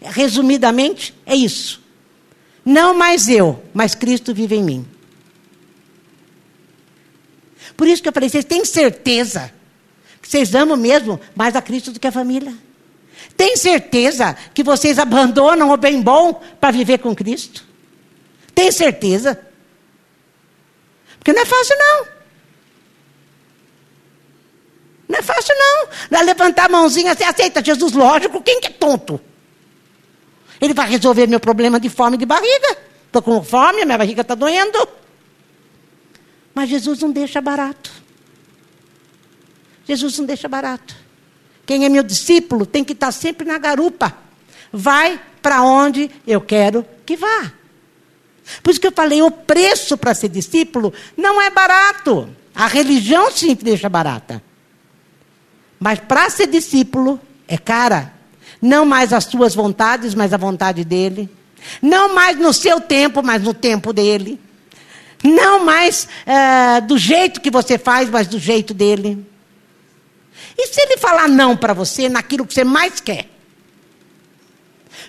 Resumidamente, 0.00 1.14
é 1.24 1.34
isso. 1.34 1.82
Não 2.64 2.94
mais 2.94 3.28
eu, 3.28 3.62
mas 3.72 3.94
Cristo 3.94 4.34
vive 4.34 4.56
em 4.56 4.62
mim. 4.62 4.86
Por 7.76 7.86
isso 7.86 8.02
que 8.02 8.08
eu 8.08 8.12
falei, 8.12 8.28
vocês 8.28 8.44
têm 8.44 8.64
certeza 8.64 9.52
vocês 10.28 10.54
amam 10.54 10.76
mesmo 10.76 11.20
mais 11.34 11.54
a 11.54 11.62
Cristo 11.62 11.92
do 11.92 12.00
que 12.00 12.06
a 12.06 12.12
família? 12.12 12.54
Tem 13.36 13.56
certeza 13.56 14.36
que 14.52 14.62
vocês 14.62 14.98
abandonam 14.98 15.70
o 15.70 15.76
bem 15.76 16.00
bom 16.00 16.40
para 16.60 16.70
viver 16.70 16.98
com 16.98 17.14
Cristo? 17.14 17.64
Tem 18.54 18.70
certeza? 18.70 19.40
Porque 21.18 21.32
não 21.32 21.42
é 21.42 21.44
fácil, 21.44 21.76
não. 21.78 22.06
Não 25.08 25.18
é 25.18 25.22
fácil, 25.22 25.54
não. 25.56 25.88
Não 26.10 26.20
é 26.20 26.22
levantar 26.22 26.66
a 26.66 26.68
mãozinha, 26.68 27.14
você 27.14 27.24
aceita 27.24 27.64
Jesus, 27.64 27.92
lógico, 27.92 28.42
quem 28.42 28.60
que 28.60 28.68
é 28.68 28.70
tonto? 28.70 29.20
Ele 30.60 30.72
vai 30.72 30.88
resolver 30.88 31.26
meu 31.26 31.40
problema 31.40 31.80
de 31.80 31.88
fome 31.88 32.16
de 32.16 32.24
barriga. 32.24 32.78
Estou 33.06 33.22
com 33.22 33.42
fome, 33.42 33.84
minha 33.84 33.98
barriga 33.98 34.22
está 34.22 34.34
doendo. 34.34 34.88
Mas 36.54 36.68
Jesus 36.68 37.00
não 37.00 37.10
deixa 37.10 37.40
barato. 37.40 38.03
Jesus 39.86 40.18
não 40.18 40.26
deixa 40.26 40.48
barato. 40.48 40.96
Quem 41.66 41.84
é 41.84 41.88
meu 41.88 42.02
discípulo 42.02 42.66
tem 42.66 42.84
que 42.84 42.92
estar 42.92 43.12
sempre 43.12 43.46
na 43.46 43.58
garupa. 43.58 44.16
Vai 44.72 45.20
para 45.40 45.62
onde 45.62 46.10
eu 46.26 46.40
quero 46.40 46.84
que 47.06 47.16
vá. 47.16 47.52
Por 48.62 48.70
isso 48.70 48.80
que 48.80 48.86
eu 48.86 48.92
falei, 48.92 49.22
o 49.22 49.30
preço 49.30 49.96
para 49.96 50.14
ser 50.14 50.28
discípulo 50.28 50.92
não 51.16 51.40
é 51.40 51.50
barato. 51.50 52.28
A 52.54 52.66
religião 52.66 53.30
sim 53.30 53.54
deixa 53.54 53.88
barata. 53.88 54.42
Mas 55.78 55.98
para 55.98 56.28
ser 56.30 56.46
discípulo 56.46 57.20
é 57.48 57.58
cara. 57.58 58.12
Não 58.60 58.84
mais 58.84 59.12
as 59.12 59.24
suas 59.24 59.54
vontades, 59.54 60.14
mas 60.14 60.32
a 60.32 60.36
vontade 60.36 60.84
dele. 60.84 61.28
Não 61.80 62.14
mais 62.14 62.38
no 62.38 62.52
seu 62.52 62.80
tempo, 62.80 63.22
mas 63.22 63.42
no 63.42 63.54
tempo 63.54 63.92
dele. 63.92 64.40
Não 65.22 65.64
mais 65.64 66.06
é, 66.26 66.80
do 66.80 66.98
jeito 66.98 67.40
que 67.40 67.50
você 67.50 67.78
faz, 67.78 68.10
mas 68.10 68.26
do 68.26 68.38
jeito 68.38 68.74
dele. 68.74 69.26
E 70.56 70.66
se 70.68 70.80
ele 70.80 70.96
falar 70.98 71.28
não 71.28 71.56
para 71.56 71.72
você 71.72 72.08
naquilo 72.08 72.46
que 72.46 72.54
você 72.54 72.64
mais 72.64 73.00
quer? 73.00 73.28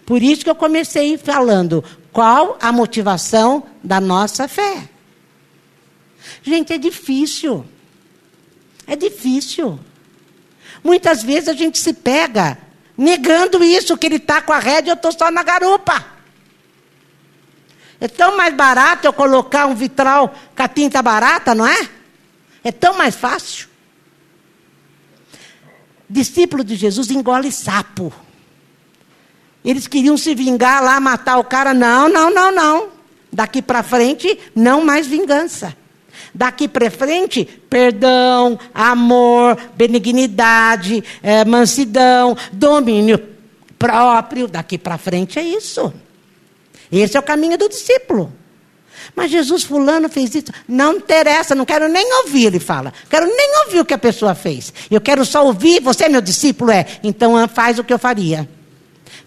Por 0.05 0.21
isso 0.21 0.43
que 0.43 0.49
eu 0.49 0.55
comecei 0.55 1.17
falando 1.17 1.83
qual 2.11 2.57
a 2.61 2.71
motivação 2.71 3.63
da 3.83 3.99
nossa 3.99 4.47
fé. 4.47 4.89
Gente, 6.41 6.73
é 6.73 6.77
difícil. 6.77 7.65
É 8.87 8.95
difícil. 8.95 9.79
Muitas 10.83 11.23
vezes 11.23 11.49
a 11.49 11.53
gente 11.53 11.79
se 11.79 11.93
pega 11.93 12.57
negando 12.97 13.63
isso, 13.63 13.97
que 13.97 14.05
ele 14.05 14.15
está 14.15 14.41
com 14.41 14.53
a 14.53 14.59
rédea 14.59 14.89
e 14.89 14.91
eu 14.91 14.95
estou 14.95 15.11
só 15.11 15.29
na 15.31 15.43
garupa. 15.43 16.05
É 17.99 18.07
tão 18.07 18.37
mais 18.37 18.53
barato 18.53 19.07
eu 19.07 19.13
colocar 19.13 19.65
um 19.65 19.75
vitral 19.75 20.33
com 20.55 20.63
a 20.63 20.67
tinta 20.67 21.01
barata, 21.01 21.55
não 21.55 21.65
é? 21.65 21.89
É 22.63 22.71
tão 22.71 22.97
mais 22.97 23.15
fácil. 23.15 23.67
Discípulo 26.09 26.63
de 26.63 26.75
Jesus 26.75 27.09
engole 27.09 27.51
sapo. 27.51 28.13
Eles 29.63 29.87
queriam 29.87 30.15
se 30.15 30.35
vingar 30.35 30.83
lá, 30.83 30.99
matar 30.99 31.39
o 31.39 31.43
cara. 31.43 31.73
Não, 31.73 32.07
não, 32.07 32.31
não, 32.31 32.51
não. 32.51 32.87
Daqui 33.33 33.61
para 33.61 33.81
frente, 33.81 34.39
não 34.53 34.85
mais 34.85 35.07
vingança. 35.07 35.75
Daqui 36.33 36.67
para 36.67 36.91
frente, 36.91 37.45
perdão, 37.69 38.59
amor, 38.73 39.57
benignidade, 39.75 41.03
é, 41.23 41.43
mansidão, 41.43 42.37
domínio 42.53 43.19
próprio. 43.79 44.47
Daqui 44.47 44.77
para 44.77 44.97
frente 44.97 45.39
é 45.39 45.43
isso. 45.43 45.93
Esse 46.91 47.17
é 47.17 47.19
o 47.19 47.23
caminho 47.23 47.57
do 47.57 47.67
discípulo. 47.67 48.31
Mas 49.15 49.31
Jesus 49.31 49.63
fulano 49.63 50.09
fez 50.09 50.33
isso. 50.35 50.51
Não 50.67 50.97
interessa, 50.97 51.55
não 51.55 51.65
quero 51.65 51.87
nem 51.87 52.13
ouvir, 52.23 52.45
ele 52.45 52.59
fala. 52.59 52.93
Quero 53.09 53.25
nem 53.25 53.65
ouvir 53.65 53.79
o 53.79 53.85
que 53.85 53.93
a 53.93 53.97
pessoa 53.97 54.35
fez. 54.35 54.73
Eu 54.89 55.01
quero 55.01 55.25
só 55.25 55.45
ouvir, 55.45 55.81
você 55.81 56.05
é 56.05 56.09
meu 56.09 56.21
discípulo? 56.21 56.71
É. 56.71 56.85
Então 57.03 57.37
ah, 57.37 57.47
faz 57.47 57.79
o 57.79 57.83
que 57.83 57.93
eu 57.93 57.99
faria. 57.99 58.47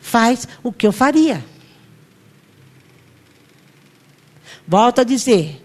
Faz 0.01 0.47
o 0.63 0.73
que 0.73 0.87
eu 0.87 0.93
faria. 0.93 1.45
Volto 4.67 5.01
a 5.01 5.05
dizer, 5.05 5.63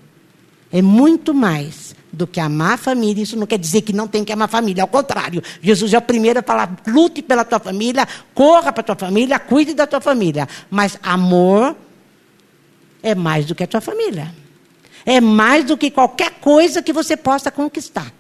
é 0.72 0.82
muito 0.82 1.34
mais 1.34 1.94
do 2.13 2.28
que 2.28 2.39
amar 2.39 2.76
a 2.76 2.78
família. 2.78 3.24
Isso 3.24 3.36
não 3.36 3.48
quer 3.48 3.58
dizer 3.58 3.82
que 3.82 3.92
não 3.92 4.08
tem 4.08 4.24
que 4.24 4.32
amar 4.32 4.46
a 4.46 4.52
família. 4.52 4.84
Ao 4.84 4.88
contrário, 4.88 5.42
Jesus 5.62 5.94
é 5.94 5.98
o 5.98 6.02
primeiro 6.02 6.39
a 6.39 6.44
falar: 6.44 6.76
lute 6.88 7.22
pela 7.22 7.44
tua 7.44 7.60
família, 7.60 8.08
corra 8.34 8.72
para 8.72 8.82
a 8.82 8.84
tua 8.84 8.96
família, 8.96 9.39
cuide 9.39 9.74
da 9.74 9.88
tua 9.88 10.00
família. 10.00 10.48
Mas 10.70 10.98
amor 11.02 11.76
é 13.04 13.13
mais 13.13 13.46
do 13.46 13.54
que 13.54 13.63
a 13.63 13.68
tua 13.68 13.82
família. 13.82 14.34
É 15.06 15.20
mais 15.20 15.66
do 15.66 15.78
que 15.78 15.92
qualquer 15.92 16.32
coisa 16.39 16.82
que 16.82 16.94
você 16.94 17.18
possa 17.18 17.52
conquistar. 17.52 18.12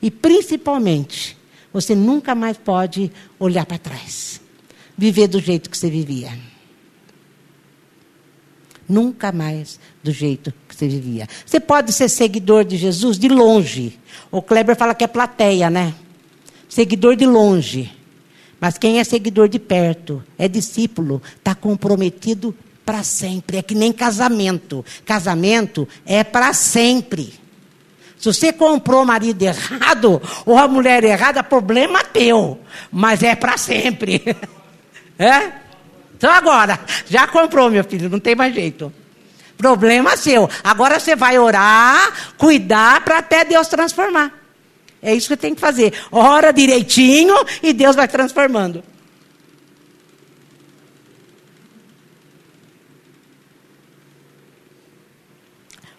E 0.00 0.10
principalmente, 0.10 1.36
você 1.72 1.94
nunca 1.94 2.34
mais 2.34 2.56
pode 2.56 3.12
olhar 3.38 3.66
para 3.66 3.78
trás. 3.78 4.40
Viver 4.96 5.28
do 5.28 5.38
jeito 5.38 5.68
que 5.68 5.76
você 5.76 5.90
vivia. 5.90 6.36
Nunca 8.88 9.30
mais 9.30 9.78
do 10.02 10.10
jeito 10.10 10.52
que 10.66 10.74
você 10.74 10.88
vivia. 10.88 11.28
Você 11.44 11.60
pode 11.60 11.92
ser 11.92 12.08
seguidor 12.08 12.64
de 12.64 12.78
Jesus 12.78 13.18
de 13.18 13.28
longe. 13.28 13.98
O 14.30 14.40
Kleber 14.40 14.74
fala 14.74 14.94
que 14.94 15.04
é 15.04 15.06
plateia, 15.06 15.68
né? 15.68 15.94
Seguidor 16.68 17.14
de 17.14 17.26
longe. 17.26 17.92
Mas 18.58 18.78
quem 18.78 18.98
é 18.98 19.04
seguidor 19.04 19.48
de 19.48 19.58
perto, 19.58 20.24
é 20.38 20.48
discípulo, 20.48 21.22
está 21.36 21.54
comprometido 21.54 22.54
para 22.88 23.02
sempre. 23.02 23.58
É 23.58 23.62
que 23.62 23.74
nem 23.74 23.92
casamento. 23.92 24.82
Casamento 25.04 25.86
é 26.06 26.24
para 26.24 26.54
sempre. 26.54 27.34
Se 28.18 28.32
você 28.32 28.50
comprou 28.50 29.02
o 29.02 29.06
marido 29.06 29.42
errado 29.42 30.22
ou 30.46 30.56
a 30.56 30.66
mulher 30.66 31.04
errada, 31.04 31.42
problema 31.42 32.02
teu. 32.02 32.58
Mas 32.90 33.22
é 33.22 33.36
para 33.36 33.58
sempre. 33.58 34.22
é? 35.18 35.52
Então 36.16 36.32
agora, 36.32 36.80
já 37.06 37.26
comprou, 37.26 37.70
meu 37.70 37.84
filho, 37.84 38.08
não 38.08 38.18
tem 38.18 38.34
mais 38.34 38.54
jeito. 38.54 38.90
Problema 39.58 40.16
seu. 40.16 40.48
Agora 40.64 40.98
você 40.98 41.14
vai 41.14 41.38
orar, 41.38 42.32
cuidar 42.38 43.04
para 43.04 43.18
até 43.18 43.44
Deus 43.44 43.68
transformar. 43.68 44.32
É 45.02 45.14
isso 45.14 45.28
que 45.28 45.36
tem 45.36 45.54
que 45.54 45.60
fazer. 45.60 45.92
Ora 46.10 46.54
direitinho 46.54 47.34
e 47.62 47.74
Deus 47.74 47.94
vai 47.94 48.08
transformando. 48.08 48.82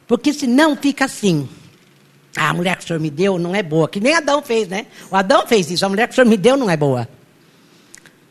Porque 0.10 0.34
senão 0.34 0.76
fica 0.76 1.06
assim. 1.06 1.48
Ah, 2.36 2.50
a 2.50 2.54
mulher 2.54 2.76
que 2.76 2.84
o 2.84 2.88
senhor 2.88 3.00
me 3.00 3.12
deu 3.12 3.38
não 3.38 3.54
é 3.54 3.62
boa. 3.62 3.88
Que 3.88 4.00
nem 4.00 4.16
Adão 4.16 4.42
fez, 4.42 4.68
né? 4.68 4.88
O 5.12 5.16
Adão 5.16 5.46
fez 5.46 5.70
isso. 5.70 5.86
A 5.86 5.90
mulher 5.90 6.08
que 6.08 6.14
o 6.14 6.16
senhor 6.16 6.26
me 6.28 6.36
deu 6.36 6.58
não 6.58 6.68
é 6.68 6.76
boa. 6.76 7.08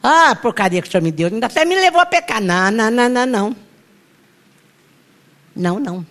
Ah, 0.03 0.35
porcaria 0.35 0.83
que 0.83 0.89
o 0.89 0.91
senhor 0.91 1.05
me 1.05 1.13
deu. 1.13 1.29
Ainda 1.29 1.47
até 1.47 1.65
me 1.65 1.77
levou 1.77 2.01
a 2.01 2.07
pecar. 2.07 2.43
Não, 2.43 2.73
não, 2.73 2.91
não, 2.91 3.09
não, 3.09 3.27
não. 3.27 3.57
Não, 5.55 5.79
não. 5.79 6.07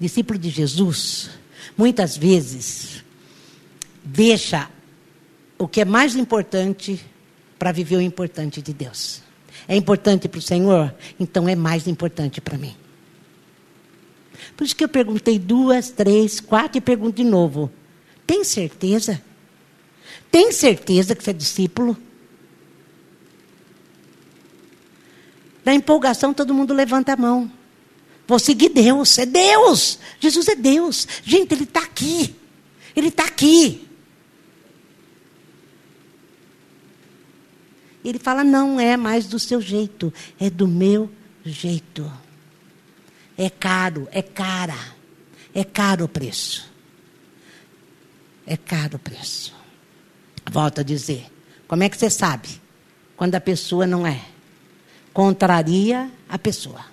Discípulo 0.00 0.38
de 0.38 0.48
Jesus, 0.48 1.28
muitas 1.76 2.16
vezes, 2.16 3.04
deixa 4.02 4.70
o 5.58 5.68
que 5.68 5.82
é 5.82 5.84
mais 5.84 6.16
importante 6.16 7.04
para 7.58 7.70
viver 7.70 7.96
o 7.96 8.00
importante 8.00 8.62
de 8.62 8.72
Deus. 8.72 9.20
É 9.66 9.76
importante 9.76 10.26
para 10.26 10.38
o 10.38 10.42
Senhor? 10.42 10.94
Então 11.20 11.46
é 11.46 11.54
mais 11.54 11.86
importante 11.86 12.40
para 12.40 12.56
mim. 12.56 12.74
Por 14.58 14.64
isso 14.64 14.74
que 14.74 14.82
eu 14.82 14.88
perguntei 14.88 15.38
duas, 15.38 15.88
três, 15.88 16.40
quatro 16.40 16.78
e 16.78 16.80
pergunto 16.80 17.22
de 17.22 17.22
novo. 17.22 17.70
Tem 18.26 18.42
certeza? 18.42 19.22
Tem 20.32 20.50
certeza 20.50 21.14
que 21.14 21.22
você 21.22 21.30
é 21.30 21.32
discípulo? 21.32 21.96
Na 25.64 25.72
empolgação, 25.72 26.34
todo 26.34 26.52
mundo 26.52 26.74
levanta 26.74 27.12
a 27.12 27.16
mão. 27.16 27.48
Vou 28.26 28.40
seguir 28.40 28.70
Deus, 28.70 29.16
é 29.18 29.24
Deus. 29.24 30.00
Jesus 30.18 30.48
é 30.48 30.56
Deus. 30.56 31.06
Gente, 31.22 31.54
Ele 31.54 31.62
está 31.62 31.84
aqui. 31.84 32.34
Ele 32.96 33.08
está 33.08 33.26
aqui. 33.26 33.86
Ele 38.04 38.18
fala: 38.18 38.42
não 38.42 38.80
é 38.80 38.96
mais 38.96 39.28
do 39.28 39.38
seu 39.38 39.60
jeito, 39.60 40.12
é 40.40 40.50
do 40.50 40.66
meu 40.66 41.08
jeito. 41.44 42.10
É 43.38 43.48
caro, 43.48 44.06
é 44.10 44.20
cara. 44.20 44.76
É 45.54 45.64
caro 45.64 46.04
o 46.04 46.08
preço. 46.08 46.68
É 48.46 48.56
caro 48.56 48.96
o 48.96 48.98
preço. 48.98 49.54
Volto 50.50 50.80
a 50.80 50.82
dizer. 50.82 51.26
Como 51.66 51.82
é 51.82 51.88
que 51.88 51.96
você 51.96 52.10
sabe 52.10 52.60
quando 53.16 53.34
a 53.34 53.40
pessoa 53.40 53.86
não 53.86 54.06
é? 54.06 54.20
contraria 55.18 56.08
a 56.28 56.38
pessoa. 56.38 56.84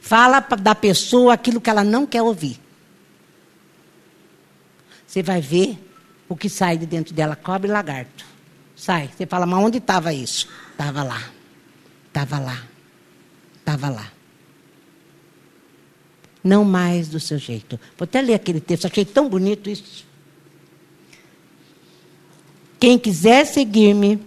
Fala 0.00 0.38
da 0.38 0.72
pessoa 0.72 1.34
aquilo 1.34 1.60
que 1.60 1.68
ela 1.68 1.82
não 1.82 2.06
quer 2.06 2.22
ouvir. 2.22 2.60
Você 5.04 5.24
vai 5.24 5.40
ver 5.40 5.76
o 6.28 6.36
que 6.36 6.48
sai 6.48 6.78
de 6.78 6.86
dentro 6.86 7.12
dela, 7.12 7.34
cobre 7.34 7.68
lagarto. 7.68 8.24
Sai. 8.76 9.08
Você 9.08 9.26
fala, 9.26 9.44
mas 9.44 9.58
onde 9.58 9.78
estava 9.78 10.12
isso? 10.12 10.48
Estava 10.70 11.02
lá. 11.02 11.20
Estava 12.06 12.38
lá. 12.38 12.62
Estava 13.56 13.88
lá. 13.88 14.12
Não 16.44 16.62
mais 16.62 17.08
do 17.08 17.18
seu 17.18 17.38
jeito. 17.38 17.80
Vou 17.96 18.04
até 18.04 18.20
ler 18.20 18.34
aquele 18.34 18.60
texto, 18.60 18.86
achei 18.86 19.04
tão 19.04 19.28
bonito 19.28 19.70
isso. 19.70 20.04
Quem 22.78 22.98
quiser 22.98 23.46
seguir-me, 23.46 24.20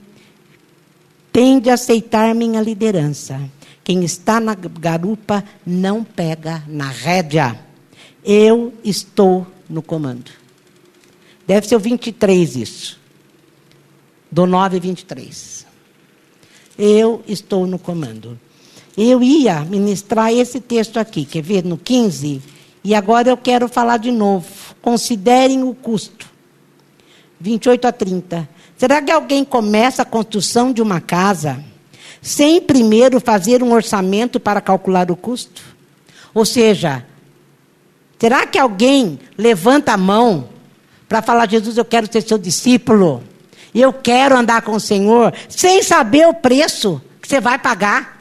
tem 1.32 1.60
de 1.60 1.69
aceitar 1.69 2.34
minha 2.34 2.60
liderança. 2.60 3.39
Quem 3.84 4.03
está 4.03 4.39
na 4.39 4.56
garupa 4.56 5.43
não 5.63 6.03
pega 6.03 6.63
na 6.67 6.89
rédea. 6.89 7.60
Eu 8.25 8.73
estou 8.84 9.45
no 9.69 9.84
comando. 9.84 10.32
Deve 11.45 11.67
ser 11.67 11.75
o 11.75 11.80
23 11.80 12.56
isso. 12.56 12.99
Do 14.32 14.47
9 14.47 14.80
23. 14.80 15.67
Eu 16.77 17.23
estou 17.27 17.67
no 17.67 17.77
comando. 17.77 18.39
Eu 18.98 19.22
ia 19.22 19.60
ministrar 19.60 20.34
esse 20.34 20.60
texto 20.60 20.98
aqui, 20.98 21.24
quer 21.24 21.44
ver, 21.44 21.64
no 21.64 21.78
15, 21.78 22.42
e 22.84 22.96
agora 22.96 23.30
eu 23.30 23.38
quero 23.38 23.68
falar 23.68 23.98
de 23.98 24.12
novo. 24.12 24.48
Considerem 24.82 25.64
o 25.64 25.76
custo. 25.76 26.26
28 27.40 27.86
a 27.86 27.92
30. 27.92 28.50
Será 28.76 29.00
que 29.00 29.12
alguém 29.12 29.46
começa 29.46 30.02
a 30.02 30.06
construção 30.06 30.74
de 30.74 30.82
uma 30.82 31.00
casa 31.00 31.64
sem 32.22 32.60
primeiro 32.60 33.20
fazer 33.20 33.62
um 33.62 33.72
orçamento 33.72 34.40
para 34.40 34.62
calcular 34.62 35.12
o 35.12 35.16
custo? 35.16 35.62
Ou 36.34 36.46
seja, 36.46 37.06
será 38.20 38.48
que 38.48 38.58
alguém 38.58 39.20
levanta 39.38 39.94
a 39.94 39.98
mão 39.98 40.50
para 41.08 41.22
falar: 41.22 41.48
Jesus, 41.48 41.78
eu 41.78 41.86
quero 41.86 42.12
ser 42.12 42.22
seu 42.22 42.38
discípulo, 42.40 43.24
eu 43.76 43.94
quero 43.94 44.36
andar 44.36 44.64
com 44.64 44.72
o 44.72 44.80
Senhor, 44.80 45.34
sem 45.48 45.84
saber 45.84 46.28
o 46.28 46.34
preço 46.34 47.00
que 47.22 47.28
você 47.28 47.40
vai 47.40 47.60
pagar? 47.60 48.16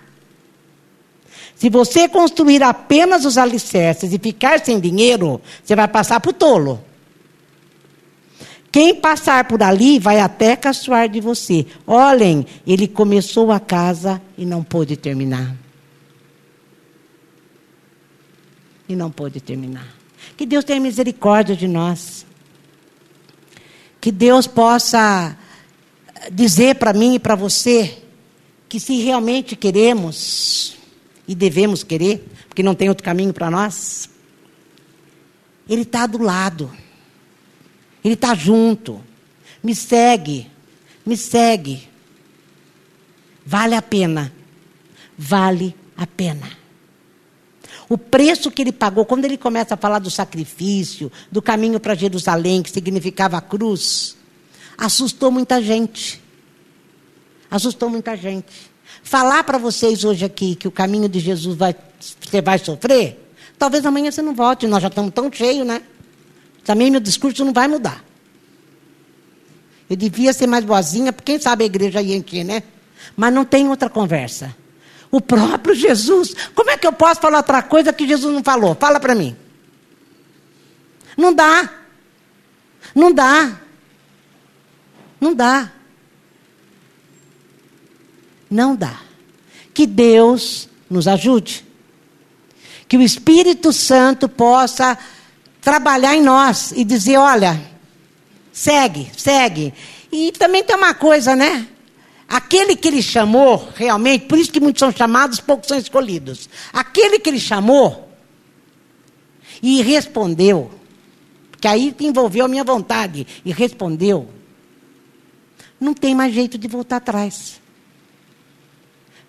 Se 1.57 1.71
você 1.71 2.07
construir 2.07 2.62
apenas 2.62 3.25
os 3.25 3.38
alicerces 3.38 4.12
e 4.12 4.19
ficar 4.19 4.61
sem 4.61 4.79
dinheiro, 4.79 5.40
você 5.64 5.75
vai 5.75 5.88
passar 5.88 6.21
o 6.25 6.33
tolo. 6.33 6.85
Quem 8.71 8.95
passar 8.95 9.49
por 9.49 9.62
ali 9.62 9.99
vai 9.99 10.21
até 10.21 10.55
caçoar 10.55 11.09
de 11.09 11.19
você. 11.19 11.64
Olhem, 11.87 12.47
ele 12.66 12.87
começou 12.87 13.51
a 13.51 13.59
casa 13.59 14.21
e 14.37 14.45
não 14.45 14.62
pôde 14.62 14.99
terminar. 14.99 15.57
E 18.87 18.95
não 18.95 19.11
pôde 19.11 19.40
terminar. 19.40 19.88
Que 20.37 20.45
Deus 20.45 20.62
tenha 20.62 20.79
misericórdia 20.79 21.57
de 21.57 21.66
nós. 21.66 22.27
Que 23.99 24.12
Deus 24.12 24.47
possa 24.47 25.35
dizer 26.31 26.75
para 26.75 26.92
mim 26.92 27.14
e 27.14 27.19
para 27.19 27.35
você 27.35 27.97
que 28.69 28.79
se 28.79 29.01
realmente 29.01 29.57
queremos 29.57 30.76
e 31.27 31.35
devemos 31.35 31.83
querer, 31.83 32.25
porque 32.49 32.62
não 32.62 32.75
tem 32.75 32.89
outro 32.89 33.05
caminho 33.05 33.33
para 33.33 33.51
nós, 33.51 34.09
Ele 35.69 35.83
está 35.83 36.07
do 36.07 36.23
lado. 36.23 36.71
Ele 38.05 38.15
está 38.15 38.35
junto. 38.35 39.03
Me 39.62 39.75
segue. 39.75 40.49
Me 41.05 41.17
segue. 41.17 41.89
Vale 43.45 43.75
a 43.75 43.83
pena. 43.83 44.33
Vale 45.19 45.75
a 45.97 46.07
pena. 46.07 46.49
O 47.89 47.97
preço 47.97 48.51
que 48.51 48.62
ele 48.62 48.73
pagou, 48.73 49.05
quando 49.05 49.25
ele 49.25 49.37
começa 49.37 49.75
a 49.75 49.77
falar 49.77 49.99
do 49.99 50.11
sacrifício, 50.11 51.11
do 51.31 51.41
caminho 51.41 51.79
para 51.79 51.95
Jerusalém, 51.95 52.62
que 52.62 52.71
significava 52.71 53.37
a 53.37 53.41
cruz, 53.41 54.17
assustou 54.77 55.31
muita 55.31 55.62
gente. 55.62 56.23
Assustou 57.51 57.89
muita 57.89 58.17
gente. 58.17 58.71
Falar 59.07 59.45
para 59.45 59.57
vocês 59.57 60.03
hoje 60.03 60.25
aqui 60.25 60.57
que 60.57 60.66
o 60.66 60.71
caminho 60.71 61.09
de 61.09 61.21
Jesus 61.21 61.57
vai, 61.57 61.77
você 62.21 62.42
vai 62.42 62.59
sofrer, 62.59 63.33
talvez 63.57 63.87
amanhã 63.87 64.11
você 64.11 64.21
não 64.21 64.35
volte, 64.35 64.66
nós 64.66 64.83
já 64.83 64.88
estamos 64.88 65.14
tão 65.14 65.31
cheios, 65.31 65.64
né? 65.64 65.81
Também 66.64 66.90
meu 66.90 66.99
discurso 66.99 67.45
não 67.45 67.53
vai 67.53 67.69
mudar. 67.69 68.05
Eu 69.88 69.95
devia 69.95 70.33
ser 70.33 70.49
mais 70.49 70.64
boazinha, 70.64 71.12
porque 71.12 71.31
quem 71.31 71.40
sabe 71.40 71.62
a 71.62 71.66
igreja 71.66 72.03
ia 72.03 72.16
encher, 72.16 72.42
né? 72.42 72.64
Mas 73.16 73.33
não 73.33 73.45
tem 73.45 73.69
outra 73.69 73.88
conversa. 73.88 74.53
O 75.09 75.21
próprio 75.21 75.73
Jesus. 75.73 76.35
Como 76.53 76.69
é 76.69 76.77
que 76.77 76.85
eu 76.85 76.92
posso 76.92 77.21
falar 77.21 77.37
outra 77.37 77.62
coisa 77.62 77.92
que 77.92 78.09
Jesus 78.09 78.35
não 78.35 78.42
falou? 78.42 78.75
Fala 78.75 78.99
para 78.99 79.14
mim. 79.14 79.37
Não 81.16 81.33
dá. 81.33 81.71
Não 82.92 83.12
dá. 83.12 83.57
Não 85.21 85.33
dá. 85.33 85.71
Não 88.50 88.74
dá. 88.74 89.00
Que 89.74 89.87
Deus 89.87 90.68
nos 90.88 91.06
ajude. 91.09 91.64
Que 92.88 92.96
o 92.96 93.02
Espírito 93.02 93.72
Santo 93.72 94.28
possa 94.28 94.96
trabalhar 95.61 96.14
em 96.14 96.22
nós 96.22 96.72
e 96.72 96.85
dizer: 96.85 97.16
olha, 97.16 97.61
segue, 98.52 99.11
segue. 99.16 99.74
E 100.11 100.32
também 100.32 100.62
tem 100.62 100.76
uma 100.76 100.94
coisa, 100.94 101.35
né? 101.35 101.66
Aquele 102.28 102.74
que 102.74 102.88
ele 102.88 103.02
chamou, 103.02 103.68
realmente, 103.74 104.26
por 104.26 104.38
isso 104.38 104.50
que 104.50 104.61
muitos 104.61 104.80
são 104.80 104.90
chamados, 104.90 105.40
poucos 105.40 105.68
são 105.68 105.78
escolhidos. 105.78 106.48
Aquele 106.72 107.18
que 107.18 107.30
ele 107.30 107.38
chamou 107.38 108.09
e 109.62 109.82
respondeu, 109.82 110.70
que 111.61 111.68
aí 111.68 111.94
envolveu 112.00 112.44
a 112.44 112.48
minha 112.48 112.64
vontade, 112.64 113.26
e 113.44 113.52
respondeu, 113.52 114.28
não 115.80 115.94
tem 115.94 116.14
mais 116.14 116.35
jeito 116.35 116.59
de 116.59 116.66
voltar 116.66 116.96
atrás. 116.96 117.61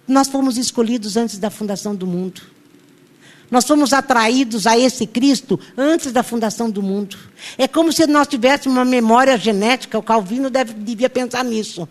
Nós 0.08 0.28
fomos 0.28 0.58
escolhidos 0.58 1.18
antes 1.18 1.38
da 1.38 1.50
fundação 1.50 1.94
do 1.94 2.08
mundo. 2.08 2.42
Nós 3.50 3.64
somos 3.66 3.94
atraídos 3.94 4.68
a 4.68 4.78
esse 4.78 5.08
Cristo 5.08 5.60
antes 5.78 6.12
da 6.12 6.22
fundação 6.22 6.70
do 6.70 6.84
mundo. 6.84 7.18
É 7.58 7.68
como 7.68 7.92
se 7.94 8.06
nós 8.06 8.28
tivéssemos 8.28 8.78
uma 8.78 8.86
memória 8.86 9.38
genética, 9.38 9.98
o 9.98 10.04
Calvino 10.04 10.50
deve, 10.50 10.74
devia 10.74 11.10
pensar 11.10 11.44
nisso. 11.44 11.88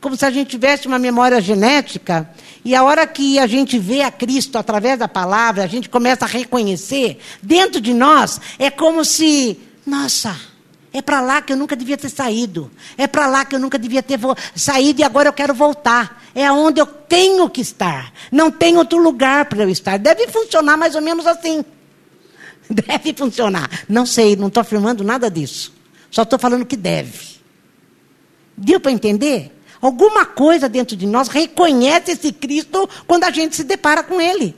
Como 0.00 0.16
se 0.16 0.24
a 0.24 0.30
gente 0.30 0.50
tivesse 0.50 0.86
uma 0.86 0.98
memória 0.98 1.40
genética, 1.40 2.28
e 2.64 2.74
a 2.74 2.84
hora 2.84 3.06
que 3.06 3.38
a 3.38 3.46
gente 3.46 3.78
vê 3.78 4.02
a 4.02 4.10
Cristo 4.10 4.56
através 4.56 4.98
da 4.98 5.08
palavra, 5.08 5.64
a 5.64 5.66
gente 5.66 5.88
começa 5.88 6.24
a 6.24 6.28
reconhecer, 6.28 7.18
dentro 7.42 7.80
de 7.80 7.92
nós, 7.92 8.40
é 8.58 8.70
como 8.70 9.04
se, 9.04 9.58
nossa, 9.84 10.36
é 10.98 11.02
para 11.02 11.20
lá 11.20 11.40
que 11.40 11.52
eu 11.52 11.56
nunca 11.56 11.76
devia 11.76 11.96
ter 11.96 12.08
saído. 12.08 12.70
É 12.96 13.06
para 13.06 13.26
lá 13.26 13.44
que 13.44 13.54
eu 13.54 13.60
nunca 13.60 13.78
devia 13.78 14.02
ter 14.02 14.18
saído 14.54 15.00
e 15.00 15.04
agora 15.04 15.28
eu 15.28 15.32
quero 15.32 15.54
voltar. 15.54 16.22
É 16.34 16.50
onde 16.50 16.80
eu 16.80 16.86
tenho 16.86 17.48
que 17.48 17.60
estar. 17.60 18.12
Não 18.32 18.50
tem 18.50 18.76
outro 18.76 18.98
lugar 18.98 19.44
para 19.46 19.62
eu 19.62 19.70
estar. 19.70 19.98
Deve 19.98 20.26
funcionar 20.26 20.76
mais 20.76 20.94
ou 20.94 21.00
menos 21.00 21.26
assim. 21.26 21.64
Deve 22.68 23.14
funcionar. 23.14 23.70
Não 23.88 24.04
sei, 24.04 24.34
não 24.34 24.48
estou 24.48 24.60
afirmando 24.60 25.04
nada 25.04 25.30
disso. 25.30 25.72
Só 26.10 26.22
estou 26.22 26.38
falando 26.38 26.66
que 26.66 26.76
deve. 26.76 27.38
Deu 28.56 28.80
para 28.80 28.90
entender? 28.90 29.52
Alguma 29.80 30.26
coisa 30.26 30.68
dentro 30.68 30.96
de 30.96 31.06
nós 31.06 31.28
reconhece 31.28 32.12
esse 32.12 32.32
Cristo 32.32 32.88
quando 33.06 33.24
a 33.24 33.30
gente 33.30 33.54
se 33.54 33.62
depara 33.62 34.02
com 34.02 34.20
Ele. 34.20 34.54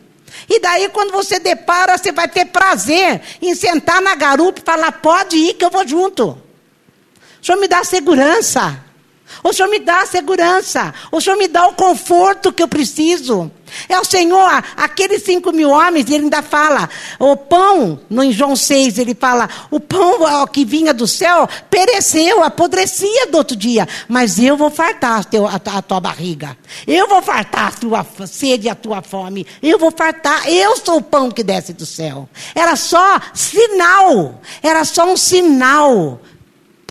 E 0.48 0.60
daí, 0.60 0.88
quando 0.88 1.12
você 1.12 1.38
depara, 1.38 1.96
você 1.96 2.12
vai 2.12 2.28
ter 2.28 2.46
prazer 2.46 3.20
em 3.40 3.54
sentar 3.54 4.00
na 4.00 4.14
garupa 4.14 4.60
e 4.60 4.64
falar: 4.64 4.92
pode 4.92 5.36
ir 5.36 5.54
que 5.54 5.64
eu 5.64 5.70
vou 5.70 5.86
junto. 5.86 6.30
O 7.40 7.46
Senhor 7.46 7.58
me 7.58 7.68
dá 7.68 7.82
segurança. 7.84 8.84
O 9.42 9.52
Senhor 9.52 9.68
me 9.68 9.78
dá 9.78 10.04
segurança. 10.04 10.92
O 11.10 11.20
Senhor 11.20 11.36
me 11.36 11.48
dá 11.48 11.66
o 11.68 11.74
conforto 11.74 12.52
que 12.52 12.62
eu 12.62 12.68
preciso. 12.68 13.50
É 13.88 13.98
o 13.98 14.04
Senhor, 14.04 14.64
aqueles 14.76 15.22
cinco 15.22 15.52
mil 15.52 15.70
homens, 15.70 16.06
ele 16.08 16.24
ainda 16.24 16.42
fala, 16.42 16.88
o 17.18 17.36
pão, 17.36 18.00
no 18.08 18.22
em 18.22 18.32
João 18.32 18.56
6, 18.56 18.98
ele 18.98 19.14
fala, 19.14 19.48
o 19.70 19.78
pão 19.78 20.46
que 20.46 20.64
vinha 20.64 20.92
do 20.92 21.06
céu 21.06 21.48
pereceu, 21.70 22.42
apodrecia 22.42 23.26
do 23.26 23.38
outro 23.38 23.56
dia, 23.56 23.86
mas 24.08 24.38
eu 24.38 24.56
vou 24.56 24.70
fartar 24.70 25.20
a, 25.20 25.74
a, 25.74 25.78
a 25.78 25.82
tua 25.82 26.00
barriga, 26.00 26.56
eu 26.86 27.08
vou 27.08 27.22
fartar 27.22 27.68
a 27.68 27.72
tua 27.72 28.06
sede 28.26 28.66
e 28.66 28.70
a 28.70 28.74
tua 28.74 29.02
fome, 29.02 29.46
eu 29.62 29.78
vou 29.78 29.90
fartar, 29.90 30.48
eu 30.48 30.76
sou 30.76 30.98
o 30.98 31.02
pão 31.02 31.30
que 31.30 31.42
desce 31.42 31.72
do 31.72 31.86
céu. 31.86 32.28
Era 32.54 32.76
só 32.76 33.20
sinal, 33.34 34.40
era 34.62 34.84
só 34.84 35.10
um 35.10 35.16
sinal 35.16 36.20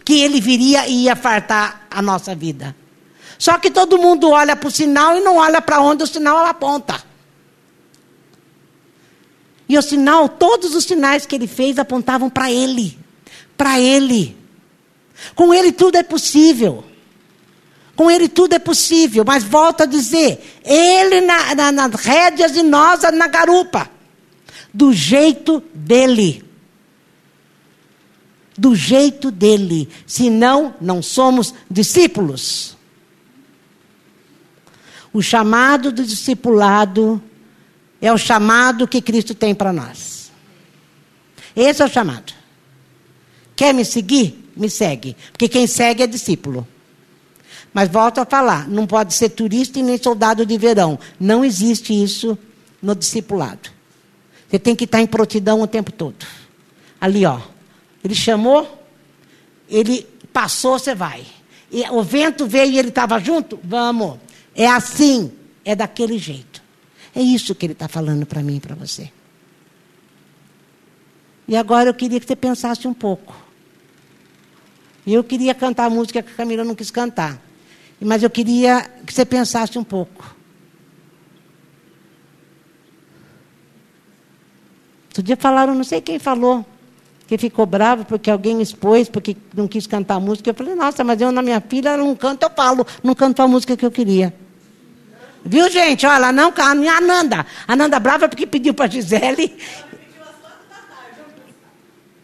que 0.04 0.22
ele 0.22 0.42
viria 0.42 0.88
e 0.88 1.04
ia 1.04 1.16
fartar 1.16 1.88
a 1.90 2.02
nossa 2.02 2.34
vida. 2.34 2.76
Só 3.40 3.58
que 3.58 3.72
todo 3.72 3.98
mundo 3.98 4.30
olha 4.30 4.56
para 4.56 4.68
o 4.68 4.72
sinal 4.72 5.18
e 5.18 5.22
não 5.22 5.38
olha 5.38 5.60
para 5.62 5.82
onde 5.82 6.04
o 6.04 6.08
sinal 6.08 6.46
aponta. 6.46 7.02
E 9.68 9.78
o 9.78 9.82
sinal, 9.82 10.30
todos 10.30 10.76
os 10.76 10.84
sinais 10.84 11.26
que 11.26 11.36
ele 11.36 11.48
fez 11.48 11.80
apontavam 11.80 12.30
para 12.30 12.52
ele. 12.52 13.00
Para 13.58 13.80
ele. 13.80 14.38
Com 15.34 15.52
ele 15.52 15.72
tudo 15.72 15.96
é 15.96 16.04
possível. 16.04 16.84
Com 18.00 18.10
Ele 18.10 18.30
tudo 18.30 18.54
é 18.54 18.60
possível, 18.60 19.26
mas 19.28 19.44
volto 19.44 19.82
a 19.82 19.86
dizer: 19.86 20.62
Ele 20.64 21.20
na, 21.20 21.54
na, 21.54 21.70
nas 21.70 21.96
rédeas 21.96 22.56
e 22.56 22.64
nós 22.64 23.02
na 23.12 23.28
garupa. 23.28 23.92
Do 24.74 24.94
jeito 24.94 25.62
dele. 25.74 26.42
Do 28.58 28.74
jeito 28.74 29.30
dele. 29.30 29.90
Senão, 30.08 30.74
não 30.80 31.02
somos 31.02 31.54
discípulos. 31.70 32.78
O 35.14 35.22
chamado 35.22 35.92
do 35.92 36.04
discipulado 36.04 37.22
é 38.02 38.12
o 38.14 38.18
chamado 38.18 38.88
que 38.88 39.02
Cristo 39.02 39.34
tem 39.34 39.54
para 39.56 39.74
nós. 39.74 40.32
Esse 41.56 41.82
é 41.82 41.86
o 41.86 41.90
chamado. 41.90 42.34
Quer 43.56 43.74
me 43.74 43.84
seguir? 43.84 44.52
Me 44.56 44.70
segue. 44.70 45.16
Porque 45.32 45.50
quem 45.50 45.68
segue 45.68 46.04
é 46.04 46.08
discípulo. 46.08 46.68
Mas 47.74 47.90
volto 47.90 48.20
a 48.20 48.26
falar, 48.26 48.68
não 48.68 48.88
pode 48.88 49.14
ser 49.14 49.30
turista 49.30 49.80
e 49.80 49.84
nem 49.84 49.98
soldado 49.98 50.46
de 50.46 50.58
verão. 50.58 50.98
Não 51.20 51.44
existe 51.44 51.94
isso 51.94 52.38
no 52.82 52.96
discipulado. 52.96 53.70
Você 54.50 54.58
tem 54.58 54.76
que 54.76 54.86
estar 54.86 55.02
em 55.02 55.08
prontidão 55.08 55.62
o 55.62 55.68
tempo 55.68 55.92
todo. 55.92 56.26
Ali, 57.00 57.26
ó. 57.26 57.40
Ele 58.04 58.16
chamou, 58.16 58.84
ele 59.70 60.08
passou, 60.34 60.80
você 60.80 60.96
vai. 60.96 61.26
E 61.72 61.84
o 61.90 62.02
vento 62.02 62.48
veio 62.48 62.72
e 62.72 62.80
ele 62.80 62.90
estava 62.90 63.20
junto? 63.20 63.60
Vamos. 63.64 64.18
É 64.56 64.68
assim, 64.68 65.32
é 65.64 65.76
daquele 65.76 66.18
jeito. 66.18 66.62
É 67.16 67.22
isso 67.22 67.56
que 67.56 67.66
ele 67.66 67.74
está 67.74 67.88
falando 67.88 68.26
para 68.26 68.42
mim 68.42 68.58
e 68.58 68.60
para 68.60 68.76
você. 68.76 69.12
E 71.48 71.56
agora 71.56 71.90
eu 71.90 71.94
queria 71.94 72.20
que 72.20 72.28
você 72.28 72.36
pensasse 72.36 72.88
um 72.88 72.94
pouco. 72.94 73.36
E 75.06 75.14
eu 75.14 75.24
queria 75.24 75.56
cantar 75.56 75.86
a 75.86 75.90
música 75.90 76.22
que 76.22 76.32
a 76.32 76.36
Camila 76.36 76.64
não 76.64 76.76
quis 76.76 76.92
cantar. 76.92 77.42
Mas 78.00 78.22
eu 78.22 78.30
queria 78.30 78.90
que 79.06 79.14
você 79.14 79.26
pensasse 79.26 79.78
um 79.78 79.84
pouco. 79.84 80.36
Outro 85.08 85.24
dia 85.24 85.36
falaram, 85.36 85.74
não 85.74 85.84
sei 85.84 86.00
quem 86.00 86.20
falou, 86.20 86.64
que 87.30 87.38
ficou 87.38 87.64
bravo 87.68 88.04
porque 88.06 88.32
alguém 88.32 88.60
expôs, 88.60 89.08
porque 89.08 89.38
não 89.54 89.68
quis 89.68 89.86
cantar 89.86 90.16
a 90.16 90.20
música. 90.20 90.50
Eu 90.50 90.54
falei, 90.56 90.74
nossa, 90.74 91.04
mas 91.04 91.22
eu 91.22 91.32
na 91.32 91.44
minha 91.44 91.62
filha 91.62 91.90
ela 91.90 92.04
não 92.04 92.16
canta, 92.16 92.48
eu 92.48 92.50
falo, 92.50 92.88
não 93.04 93.14
canto 93.14 93.40
a 93.44 93.48
música 93.48 93.78
que 93.78 93.86
eu 93.86 93.92
queria. 93.92 94.34
Viu, 95.46 95.70
gente? 95.70 96.08
Olha, 96.08 96.32
não. 96.32 96.52
A 96.58 96.74
Nanda. 97.00 97.46
A 97.68 97.76
Nanda 97.76 98.00
brava 98.00 98.28
porque 98.28 98.48
pediu 98.48 98.74
para 98.74 98.86
a 98.86 98.90
Gisele. 98.90 99.56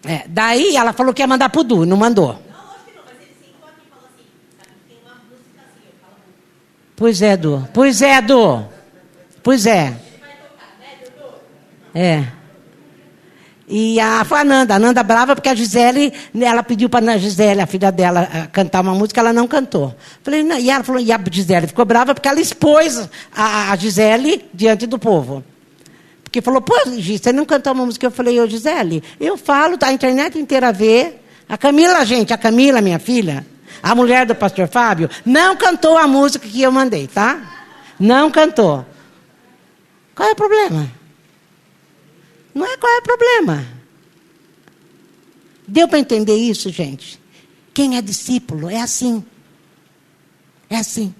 É, 0.03 0.25
daí 0.27 0.75
ela 0.75 0.91
falou 0.91 1.13
que 1.13 1.21
ia 1.21 1.27
mandar 1.27 1.49
para 1.49 1.61
o 1.61 1.63
Du, 1.63 1.85
não 1.85 1.97
mandou. 1.97 2.39
Pois 6.95 7.21
é, 7.21 7.37
Du. 7.37 7.67
Pois 7.71 8.01
é, 8.01 8.21
Du. 8.23 8.65
Pois 9.43 9.67
é. 9.67 9.95
É. 11.93 12.25
E 13.67 13.99
a, 13.99 14.23
foi 14.23 14.39
a 14.41 14.43
Nanda, 14.43 14.75
a 14.75 14.79
Nanda 14.79 15.01
brava 15.01 15.35
porque 15.35 15.49
a 15.49 15.55
Gisele, 15.55 16.13
ela 16.39 16.61
pediu 16.61 16.87
para 16.87 17.13
a 17.13 17.17
Gisele, 17.17 17.61
a 17.61 17.65
filha 17.65 17.91
dela, 17.91 18.29
eh, 18.31 18.47
cantar 18.51 18.81
uma 18.81 18.93
música, 18.93 19.19
ela 19.19 19.33
não 19.33 19.47
cantou. 19.47 19.95
Falei, 20.23 20.43
não, 20.43 20.57
e 20.57 20.69
ela 20.69 20.83
falou, 20.83 21.01
e 21.01 21.11
a 21.11 21.19
Gisele 21.31 21.67
ficou 21.67 21.83
brava 21.83 22.13
porque 22.13 22.27
ela 22.27 22.39
expôs 22.39 23.09
a, 23.35 23.71
a 23.71 23.75
Gisele 23.75 24.45
diante 24.53 24.85
do 24.85 24.99
povo. 24.99 25.43
Porque 26.23 26.43
falou, 26.43 26.61
pô, 26.61 26.75
Gisele, 26.91 27.17
você 27.17 27.33
não 27.33 27.45
cantou 27.45 27.73
uma 27.73 27.85
música? 27.85 28.05
Eu 28.05 28.11
falei, 28.11 28.39
ô 28.39 28.47
Gisele, 28.47 29.01
eu 29.19 29.35
falo, 29.35 29.79
tá, 29.79 29.87
a 29.87 29.93
internet 29.93 30.37
inteira 30.37 30.71
vê. 30.71 31.15
A 31.49 31.57
Camila, 31.57 32.05
gente, 32.05 32.33
a 32.33 32.37
Camila, 32.37 32.81
minha 32.81 32.99
filha, 32.99 33.45
a 33.81 33.95
mulher 33.95 34.27
do 34.27 34.35
pastor 34.35 34.67
Fábio, 34.67 35.09
não 35.25 35.55
cantou 35.55 35.97
a 35.97 36.07
música 36.07 36.47
que 36.47 36.61
eu 36.61 36.71
mandei, 36.71 37.07
tá? 37.07 37.39
Não 37.99 38.29
cantou. 38.29 38.85
Qual 40.13 40.29
é 40.29 40.31
o 40.33 40.35
problema? 40.35 40.87
Não 42.55 42.65
é 42.65 42.77
qual 42.77 42.93
é 42.93 42.99
o 42.99 43.01
problema. 43.01 43.67
Deu 45.67 45.89
para 45.89 45.99
entender 45.99 46.37
isso, 46.37 46.69
gente? 46.69 47.19
Quem 47.73 47.97
é 47.97 48.01
discípulo 48.01 48.69
é 48.69 48.79
assim. 48.79 49.23
É 50.69 50.77
assim. 50.77 51.13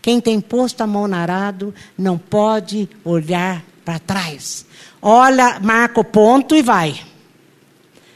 Quem 0.00 0.20
tem 0.22 0.40
posto 0.40 0.80
a 0.80 0.86
mão 0.86 1.06
no 1.06 1.16
arado 1.16 1.74
não 1.98 2.16
pode 2.16 2.88
olhar 3.04 3.62
para 3.84 3.98
trás. 3.98 4.64
Olha, 5.02 5.60
marca 5.60 6.00
o 6.00 6.04
ponto 6.04 6.54
e 6.54 6.62
vai. 6.62 6.98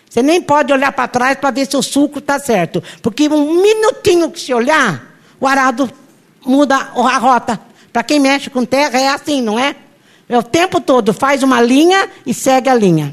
Você 0.08 0.22
nem 0.22 0.40
pode 0.40 0.72
olhar 0.72 0.92
para 0.92 1.06
trás 1.06 1.36
para 1.38 1.50
ver 1.50 1.66
se 1.66 1.76
o 1.76 1.82
suco 1.82 2.18
está 2.18 2.38
certo. 2.38 2.82
Porque 3.02 3.28
um 3.28 3.60
minutinho 3.60 4.30
que 4.30 4.40
se 4.40 4.54
olhar, 4.54 5.20
o 5.38 5.46
arado 5.46 5.90
muda 6.44 6.76
a 6.76 7.18
rota. 7.18 7.60
Para 7.92 8.04
quem 8.04 8.18
mexe 8.18 8.48
com 8.48 8.64
terra 8.64 8.98
é 8.98 9.08
assim, 9.08 9.42
não 9.42 9.58
é? 9.58 9.76
É 10.30 10.38
o 10.38 10.44
tempo 10.44 10.80
todo, 10.80 11.12
faz 11.12 11.42
uma 11.42 11.60
linha 11.60 12.08
e 12.24 12.32
segue 12.32 12.68
a 12.68 12.74
linha. 12.74 13.12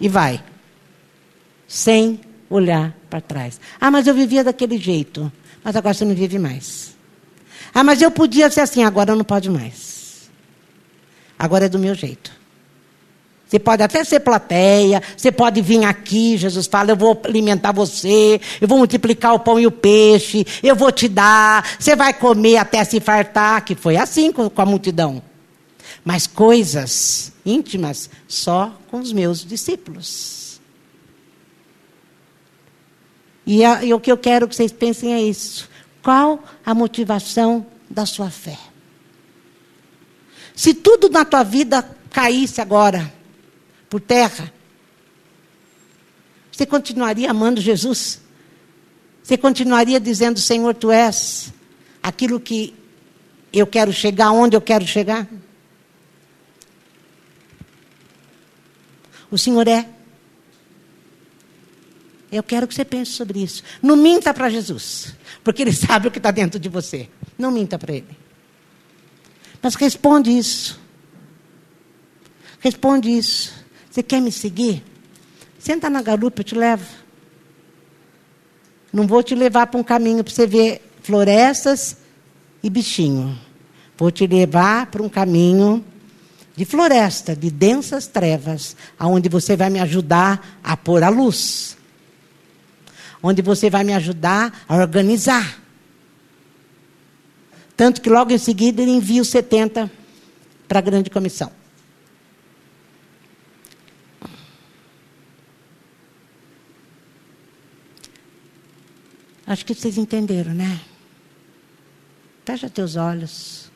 E 0.00 0.08
vai. 0.08 0.42
Sem 1.68 2.20
olhar 2.50 2.92
para 3.08 3.20
trás. 3.20 3.60
Ah, 3.80 3.88
mas 3.88 4.08
eu 4.08 4.12
vivia 4.12 4.42
daquele 4.42 4.76
jeito. 4.76 5.30
Mas 5.62 5.76
agora 5.76 5.94
você 5.94 6.04
não 6.04 6.12
vive 6.12 6.40
mais. 6.40 6.96
Ah, 7.72 7.84
mas 7.84 8.02
eu 8.02 8.10
podia 8.10 8.50
ser 8.50 8.62
assim, 8.62 8.82
agora 8.82 9.14
não 9.14 9.24
pode 9.24 9.48
mais. 9.48 10.28
Agora 11.38 11.66
é 11.66 11.68
do 11.68 11.78
meu 11.78 11.94
jeito. 11.94 12.32
Você 13.46 13.60
pode 13.60 13.84
até 13.84 14.02
ser 14.02 14.18
plateia, 14.18 15.00
você 15.16 15.30
pode 15.30 15.62
vir 15.62 15.84
aqui, 15.84 16.36
Jesus 16.36 16.66
fala, 16.66 16.90
eu 16.90 16.96
vou 16.96 17.22
alimentar 17.24 17.70
você, 17.70 18.40
eu 18.60 18.66
vou 18.66 18.78
multiplicar 18.78 19.34
o 19.34 19.38
pão 19.38 19.60
e 19.60 19.68
o 19.68 19.70
peixe, 19.70 20.44
eu 20.64 20.74
vou 20.74 20.90
te 20.90 21.06
dar, 21.06 21.64
você 21.78 21.94
vai 21.94 22.12
comer 22.12 22.56
até 22.56 22.82
se 22.82 22.98
fartar, 22.98 23.64
que 23.64 23.76
foi 23.76 23.96
assim 23.96 24.32
com 24.32 24.50
a 24.56 24.66
multidão 24.66 25.22
mas 26.06 26.24
coisas 26.24 27.32
íntimas 27.44 28.08
só 28.28 28.78
com 28.88 29.00
os 29.00 29.12
meus 29.12 29.44
discípulos. 29.44 30.60
E, 33.44 33.64
a, 33.64 33.82
e 33.82 33.92
o 33.92 33.98
que 33.98 34.12
eu 34.12 34.16
quero 34.16 34.46
que 34.46 34.54
vocês 34.54 34.70
pensem 34.70 35.12
é 35.12 35.20
isso. 35.20 35.68
Qual 36.04 36.44
a 36.64 36.72
motivação 36.72 37.66
da 37.90 38.06
sua 38.06 38.30
fé? 38.30 38.56
Se 40.54 40.72
tudo 40.74 41.08
na 41.08 41.24
tua 41.24 41.42
vida 41.42 41.82
caísse 42.10 42.60
agora 42.60 43.12
por 43.90 44.00
terra, 44.00 44.52
você 46.52 46.64
continuaria 46.64 47.32
amando 47.32 47.60
Jesus? 47.60 48.20
Você 49.24 49.36
continuaria 49.36 49.98
dizendo, 49.98 50.38
Senhor, 50.38 50.72
tu 50.72 50.92
és 50.92 51.52
aquilo 52.00 52.38
que 52.38 52.72
eu 53.52 53.66
quero 53.66 53.92
chegar, 53.92 54.30
onde 54.30 54.56
eu 54.56 54.60
quero 54.60 54.86
chegar? 54.86 55.26
O 59.30 59.38
Senhor 59.38 59.66
é. 59.66 59.88
Eu 62.30 62.42
quero 62.42 62.66
que 62.66 62.74
você 62.74 62.84
pense 62.84 63.12
sobre 63.12 63.42
isso. 63.42 63.62
Não 63.82 63.96
minta 63.96 64.34
para 64.34 64.50
Jesus, 64.50 65.14
porque 65.42 65.62
Ele 65.62 65.72
sabe 65.74 66.08
o 66.08 66.10
que 66.10 66.18
está 66.18 66.30
dentro 66.30 66.58
de 66.58 66.68
você. 66.68 67.08
Não 67.38 67.50
minta 67.50 67.78
para 67.78 67.94
Ele. 67.94 68.18
Mas 69.62 69.74
responde 69.74 70.36
isso. 70.36 70.78
Responde 72.60 73.10
isso. 73.10 73.52
Você 73.90 74.02
quer 74.02 74.20
me 74.20 74.30
seguir? 74.30 74.82
Senta 75.58 75.88
na 75.88 76.02
garupa, 76.02 76.40
eu 76.40 76.44
te 76.44 76.54
levo. 76.54 76.86
Não 78.92 79.06
vou 79.06 79.22
te 79.22 79.34
levar 79.34 79.66
para 79.66 79.80
um 79.80 79.82
caminho 79.82 80.22
para 80.22 80.32
você 80.32 80.46
ver 80.46 80.82
florestas 81.02 81.98
e 82.62 82.70
bichinho. 82.70 83.38
Vou 83.96 84.10
te 84.10 84.26
levar 84.26 84.86
para 84.86 85.02
um 85.02 85.08
caminho 85.08 85.84
de 86.56 86.64
floresta, 86.64 87.36
de 87.36 87.50
densas 87.50 88.06
trevas, 88.06 88.74
aonde 88.98 89.28
você 89.28 89.54
vai 89.54 89.68
me 89.68 89.78
ajudar 89.78 90.58
a 90.64 90.74
pôr 90.74 91.04
a 91.04 91.10
luz. 91.10 91.76
Onde 93.22 93.42
você 93.42 93.68
vai 93.68 93.84
me 93.84 93.92
ajudar 93.92 94.64
a 94.66 94.76
organizar. 94.76 95.60
Tanto 97.76 98.00
que 98.00 98.08
logo 98.08 98.32
em 98.32 98.38
seguida 98.38 98.80
ele 98.80 98.92
envia 98.92 99.20
os 99.20 99.28
70 99.28 99.90
para 100.66 100.78
a 100.78 100.82
grande 100.82 101.10
comissão. 101.10 101.52
Acho 109.46 109.64
que 109.64 109.74
vocês 109.74 109.98
entenderam, 109.98 110.54
né? 110.54 110.80
Fecha 112.46 112.70
teus 112.70 112.96
olhos. 112.96 113.70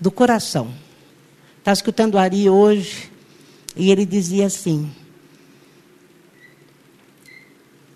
Do 0.00 0.10
coração. 0.10 0.87
Estava 1.68 1.76
escutando 1.76 2.14
o 2.14 2.18
Ari 2.18 2.48
hoje 2.48 3.10
e 3.76 3.90
ele 3.90 4.06
dizia 4.06 4.46
assim: 4.46 4.90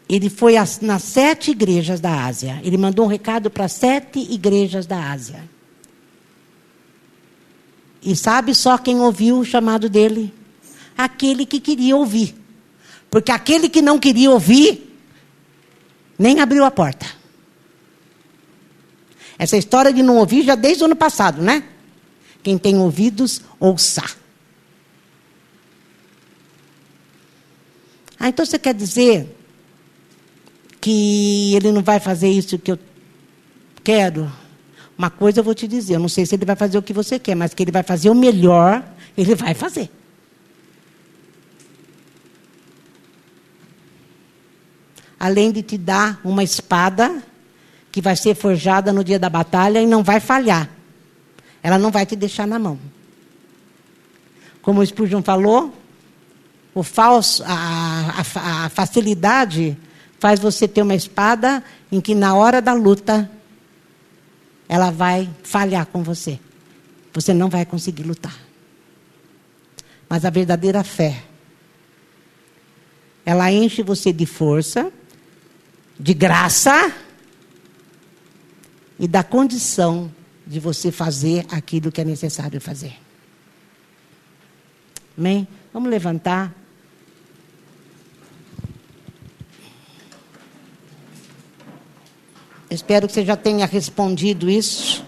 ele 0.06 0.28
foi 0.28 0.56
nas 0.82 1.02
sete 1.02 1.52
igrejas 1.52 1.98
da 1.98 2.26
Ásia. 2.26 2.60
Ele 2.62 2.76
mandou 2.76 3.06
um 3.06 3.08
recado 3.08 3.48
para 3.48 3.68
sete 3.68 4.18
igrejas 4.18 4.84
da 4.84 5.10
Ásia. 5.10 5.48
E 8.02 8.14
sabe 8.14 8.54
só 8.54 8.76
quem 8.76 9.00
ouviu 9.00 9.38
o 9.38 9.44
chamado 9.44 9.88
dele? 9.88 10.34
Aquele 10.94 11.46
que 11.46 11.58
queria 11.58 11.96
ouvir. 11.96 12.34
Porque 13.10 13.32
aquele 13.32 13.70
que 13.70 13.80
não 13.80 13.98
queria 13.98 14.30
ouvir, 14.30 14.94
nem 16.18 16.40
abriu 16.40 16.62
a 16.66 16.70
porta. 16.70 17.06
Essa 19.38 19.56
história 19.56 19.94
de 19.94 20.02
não 20.02 20.18
ouvir 20.18 20.42
já 20.42 20.54
desde 20.54 20.82
o 20.82 20.84
ano 20.84 20.96
passado, 20.96 21.40
né? 21.40 21.64
Quem 22.42 22.58
tem 22.58 22.76
ouvidos, 22.76 23.40
ouça. 23.60 24.02
Ah, 28.18 28.28
então 28.28 28.44
você 28.44 28.58
quer 28.58 28.74
dizer 28.74 29.36
que 30.80 31.54
ele 31.54 31.70
não 31.72 31.82
vai 31.82 32.00
fazer 32.00 32.28
isso 32.28 32.58
que 32.58 32.72
eu 32.72 32.78
quero? 33.82 34.30
Uma 34.96 35.10
coisa 35.10 35.40
eu 35.40 35.44
vou 35.44 35.54
te 35.54 35.66
dizer, 35.66 35.94
eu 35.94 36.00
não 36.00 36.08
sei 36.08 36.26
se 36.26 36.34
ele 36.34 36.44
vai 36.44 36.56
fazer 36.56 36.78
o 36.78 36.82
que 36.82 36.92
você 36.92 37.18
quer, 37.18 37.34
mas 37.34 37.54
que 37.54 37.62
ele 37.62 37.72
vai 37.72 37.82
fazer 37.82 38.10
o 38.10 38.14
melhor, 38.14 38.84
ele 39.16 39.34
vai 39.34 39.54
fazer. 39.54 39.90
Além 45.18 45.52
de 45.52 45.62
te 45.62 45.78
dar 45.78 46.20
uma 46.24 46.42
espada 46.42 47.22
que 47.92 48.00
vai 48.00 48.16
ser 48.16 48.34
forjada 48.34 48.92
no 48.92 49.04
dia 49.04 49.18
da 49.18 49.28
batalha 49.28 49.80
e 49.80 49.86
não 49.86 50.02
vai 50.02 50.18
falhar. 50.18 50.68
Ela 51.62 51.78
não 51.78 51.90
vai 51.90 52.04
te 52.04 52.16
deixar 52.16 52.46
na 52.46 52.58
mão. 52.58 52.78
Como 54.60 54.80
o 54.80 54.86
Spurgeon 54.86 55.22
falou, 55.22 55.74
o 56.74 56.82
falso, 56.82 57.42
a, 57.44 58.20
a, 58.20 58.64
a 58.66 58.68
facilidade 58.68 59.76
faz 60.18 60.40
você 60.40 60.66
ter 60.66 60.82
uma 60.82 60.94
espada 60.94 61.62
em 61.90 62.00
que 62.00 62.14
na 62.14 62.34
hora 62.34 62.62
da 62.62 62.72
luta 62.72 63.30
ela 64.68 64.90
vai 64.90 65.28
falhar 65.42 65.86
com 65.86 66.02
você. 66.02 66.38
Você 67.12 67.34
não 67.34 67.48
vai 67.48 67.66
conseguir 67.66 68.04
lutar. 68.04 68.38
Mas 70.08 70.24
a 70.24 70.30
verdadeira 70.30 70.82
fé, 70.82 71.22
ela 73.24 73.52
enche 73.52 73.82
você 73.82 74.12
de 74.12 74.26
força, 74.26 74.92
de 75.98 76.14
graça 76.14 76.92
e 78.98 79.06
da 79.06 79.22
condição 79.22 80.10
de 80.46 80.60
você 80.60 80.90
fazer 80.90 81.46
aquilo 81.50 81.92
que 81.92 82.00
é 82.00 82.04
necessário 82.04 82.60
fazer. 82.60 82.98
Amém? 85.16 85.46
Vamos 85.72 85.90
levantar. 85.90 86.54
Espero 92.70 93.06
que 93.06 93.12
você 93.12 93.24
já 93.24 93.36
tenha 93.36 93.66
respondido 93.66 94.48
isso. 94.48 95.04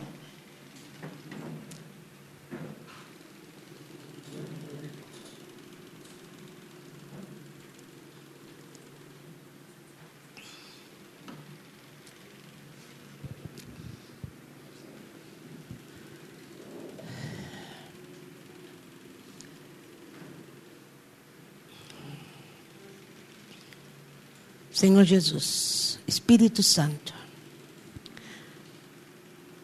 Senhor 24.84 25.02
Jesus, 25.02 25.98
Espírito 26.06 26.62
Santo, 26.62 27.14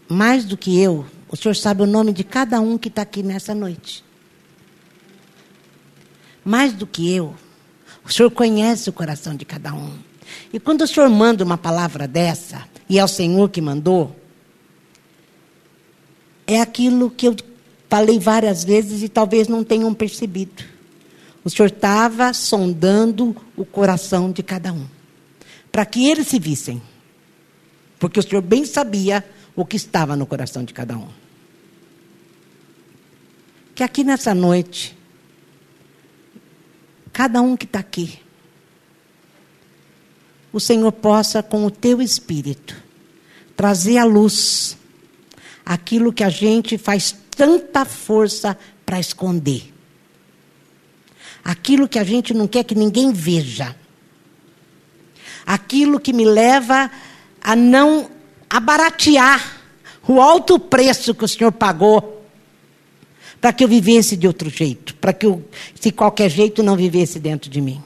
mais 0.08 0.46
do 0.46 0.56
que 0.56 0.80
eu, 0.80 1.04
o 1.28 1.36
Senhor 1.36 1.54
sabe 1.54 1.82
o 1.82 1.86
nome 1.86 2.10
de 2.10 2.24
cada 2.24 2.58
um 2.58 2.78
que 2.78 2.88
está 2.88 3.02
aqui 3.02 3.22
nessa 3.22 3.54
noite. 3.54 4.02
Mais 6.42 6.72
do 6.72 6.86
que 6.86 7.14
eu, 7.14 7.34
o 8.02 8.10
Senhor 8.10 8.30
conhece 8.30 8.88
o 8.88 8.94
coração 8.94 9.36
de 9.36 9.44
cada 9.44 9.74
um. 9.74 9.92
E 10.54 10.58
quando 10.58 10.80
o 10.80 10.86
Senhor 10.86 11.10
manda 11.10 11.44
uma 11.44 11.58
palavra 11.58 12.08
dessa, 12.08 12.66
e 12.88 12.98
é 12.98 13.04
o 13.04 13.08
Senhor 13.08 13.50
que 13.50 13.60
mandou, 13.60 14.16
é 16.46 16.62
aquilo 16.62 17.10
que 17.10 17.28
eu 17.28 17.36
falei 17.90 18.18
várias 18.18 18.64
vezes 18.64 19.02
e 19.02 19.08
talvez 19.10 19.48
não 19.48 19.62
tenham 19.62 19.92
percebido. 19.92 20.64
O 21.44 21.50
Senhor 21.50 21.68
estava 21.68 22.32
sondando 22.32 23.36
o 23.54 23.66
coração 23.66 24.32
de 24.32 24.42
cada 24.42 24.72
um, 24.72 24.86
para 25.70 25.86
que 25.86 26.06
eles 26.08 26.28
se 26.28 26.38
vissem. 26.38 26.80
Porque 27.98 28.18
o 28.18 28.22
Senhor 28.22 28.42
bem 28.42 28.64
sabia 28.64 29.24
o 29.54 29.64
que 29.64 29.76
estava 29.76 30.16
no 30.16 30.26
coração 30.26 30.64
de 30.64 30.72
cada 30.72 30.96
um. 30.96 31.08
Que 33.74 33.82
aqui 33.82 34.04
nessa 34.04 34.34
noite, 34.34 34.96
cada 37.12 37.40
um 37.40 37.56
que 37.56 37.64
está 37.64 37.78
aqui, 37.78 38.18
o 40.52 40.58
Senhor 40.58 40.90
possa, 40.92 41.42
com 41.42 41.64
o 41.64 41.70
teu 41.70 42.02
espírito, 42.02 42.76
trazer 43.56 43.98
à 43.98 44.04
luz 44.04 44.76
aquilo 45.64 46.12
que 46.12 46.24
a 46.24 46.30
gente 46.30 46.76
faz 46.76 47.14
tanta 47.30 47.84
força 47.84 48.58
para 48.84 48.98
esconder. 48.98 49.72
Aquilo 51.44 51.88
que 51.88 51.98
a 51.98 52.04
gente 52.04 52.34
não 52.34 52.48
quer 52.48 52.64
que 52.64 52.74
ninguém 52.74 53.12
veja. 53.12 53.76
Aquilo 55.52 55.98
que 55.98 56.12
me 56.12 56.24
leva 56.24 56.88
a 57.42 57.56
não 57.56 58.08
a 58.48 58.60
baratear 58.60 59.60
o 60.06 60.20
alto 60.20 60.60
preço 60.60 61.12
que 61.12 61.24
o 61.24 61.28
Senhor 61.28 61.50
pagou 61.50 62.24
para 63.40 63.52
que 63.52 63.64
eu 63.64 63.68
vivesse 63.68 64.16
de 64.16 64.28
outro 64.28 64.48
jeito, 64.48 64.94
para 64.94 65.12
que 65.12 65.26
eu, 65.26 65.44
se 65.74 65.90
qualquer 65.90 66.30
jeito, 66.30 66.62
não 66.62 66.76
vivesse 66.76 67.18
dentro 67.18 67.50
de 67.50 67.60
mim. 67.60 67.82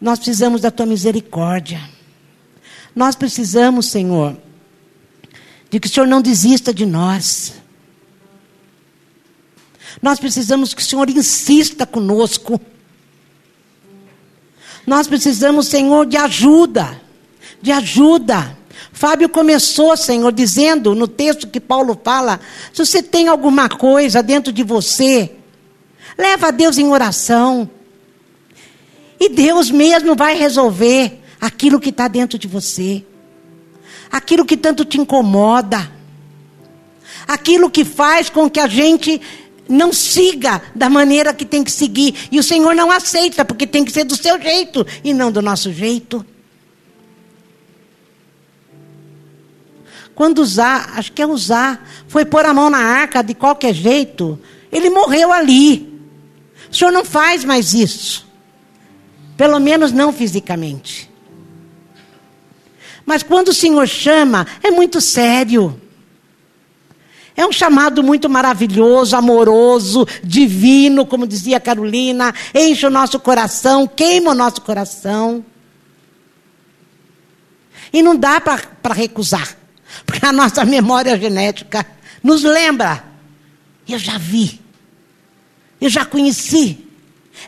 Nós 0.00 0.20
precisamos 0.20 0.60
da 0.60 0.70
tua 0.70 0.86
misericórdia. 0.86 1.80
Nós 2.94 3.16
precisamos, 3.16 3.86
Senhor, 3.86 4.36
de 5.68 5.80
que 5.80 5.88
o 5.88 5.90
Senhor 5.90 6.06
não 6.06 6.22
desista 6.22 6.72
de 6.72 6.86
nós. 6.86 7.54
Nós 10.02 10.18
precisamos 10.18 10.74
que 10.74 10.82
o 10.82 10.84
Senhor 10.84 11.08
insista 11.08 11.86
conosco. 11.86 12.60
Nós 14.86 15.06
precisamos, 15.06 15.66
Senhor, 15.66 16.06
de 16.06 16.16
ajuda. 16.16 17.00
De 17.60 17.72
ajuda. 17.72 18.56
Fábio 18.92 19.28
começou, 19.28 19.96
Senhor, 19.96 20.32
dizendo 20.32 20.94
no 20.94 21.08
texto 21.08 21.48
que 21.48 21.60
Paulo 21.60 22.00
fala: 22.02 22.40
se 22.72 22.84
você 22.84 23.02
tem 23.02 23.28
alguma 23.28 23.68
coisa 23.68 24.22
dentro 24.22 24.52
de 24.52 24.62
você, 24.62 25.32
leva 26.16 26.48
a 26.48 26.50
Deus 26.50 26.78
em 26.78 26.88
oração. 26.88 27.68
E 29.18 29.28
Deus 29.28 29.70
mesmo 29.70 30.14
vai 30.14 30.36
resolver 30.36 31.20
aquilo 31.40 31.80
que 31.80 31.90
está 31.90 32.06
dentro 32.06 32.38
de 32.38 32.46
você, 32.46 33.04
aquilo 34.10 34.44
que 34.44 34.56
tanto 34.56 34.84
te 34.84 34.98
incomoda, 34.98 35.90
aquilo 37.26 37.70
que 37.70 37.84
faz 37.84 38.28
com 38.28 38.48
que 38.48 38.60
a 38.60 38.66
gente 38.66 39.20
não 39.68 39.92
siga 39.92 40.62
da 40.74 40.88
maneira 40.88 41.34
que 41.34 41.44
tem 41.44 41.64
que 41.64 41.72
seguir. 41.72 42.28
E 42.30 42.38
o 42.38 42.42
Senhor 42.42 42.74
não 42.74 42.90
aceita, 42.90 43.44
porque 43.44 43.66
tem 43.66 43.84
que 43.84 43.92
ser 43.92 44.04
do 44.04 44.16
seu 44.16 44.40
jeito 44.40 44.86
e 45.02 45.12
não 45.12 45.30
do 45.30 45.42
nosso 45.42 45.72
jeito. 45.72 46.24
Quando 50.14 50.38
usar, 50.38 50.94
acho 50.96 51.12
que 51.12 51.20
é 51.20 51.26
usar, 51.26 51.86
foi 52.08 52.24
pôr 52.24 52.46
a 52.46 52.54
mão 52.54 52.70
na 52.70 52.78
arca 52.78 53.22
de 53.22 53.34
qualquer 53.34 53.74
jeito, 53.74 54.40
ele 54.72 54.88
morreu 54.88 55.32
ali. 55.32 56.00
O 56.70 56.74
Senhor 56.74 56.90
não 56.90 57.04
faz 57.04 57.44
mais 57.44 57.74
isso. 57.74 58.26
Pelo 59.36 59.60
menos 59.60 59.92
não 59.92 60.12
fisicamente. 60.12 61.10
Mas 63.04 63.22
quando 63.22 63.48
o 63.48 63.54
Senhor 63.54 63.86
chama, 63.86 64.46
é 64.62 64.70
muito 64.70 65.00
sério. 65.00 65.80
É 67.36 67.46
um 67.46 67.52
chamado 67.52 68.02
muito 68.02 68.30
maravilhoso, 68.30 69.14
amoroso, 69.14 70.08
divino, 70.24 71.04
como 71.04 71.26
dizia 71.26 71.60
Carolina, 71.60 72.34
enche 72.54 72.86
o 72.86 72.90
nosso 72.90 73.20
coração, 73.20 73.86
queima 73.86 74.30
o 74.30 74.34
nosso 74.34 74.62
coração. 74.62 75.44
E 77.92 78.02
não 78.02 78.16
dá 78.16 78.40
para 78.40 78.94
recusar, 78.94 79.54
porque 80.06 80.24
a 80.24 80.32
nossa 80.32 80.64
memória 80.64 81.18
genética 81.18 81.86
nos 82.22 82.42
lembra. 82.42 83.04
Eu 83.86 83.98
já 83.98 84.16
vi, 84.16 84.58
eu 85.78 85.90
já 85.90 86.06
conheci. 86.06 86.84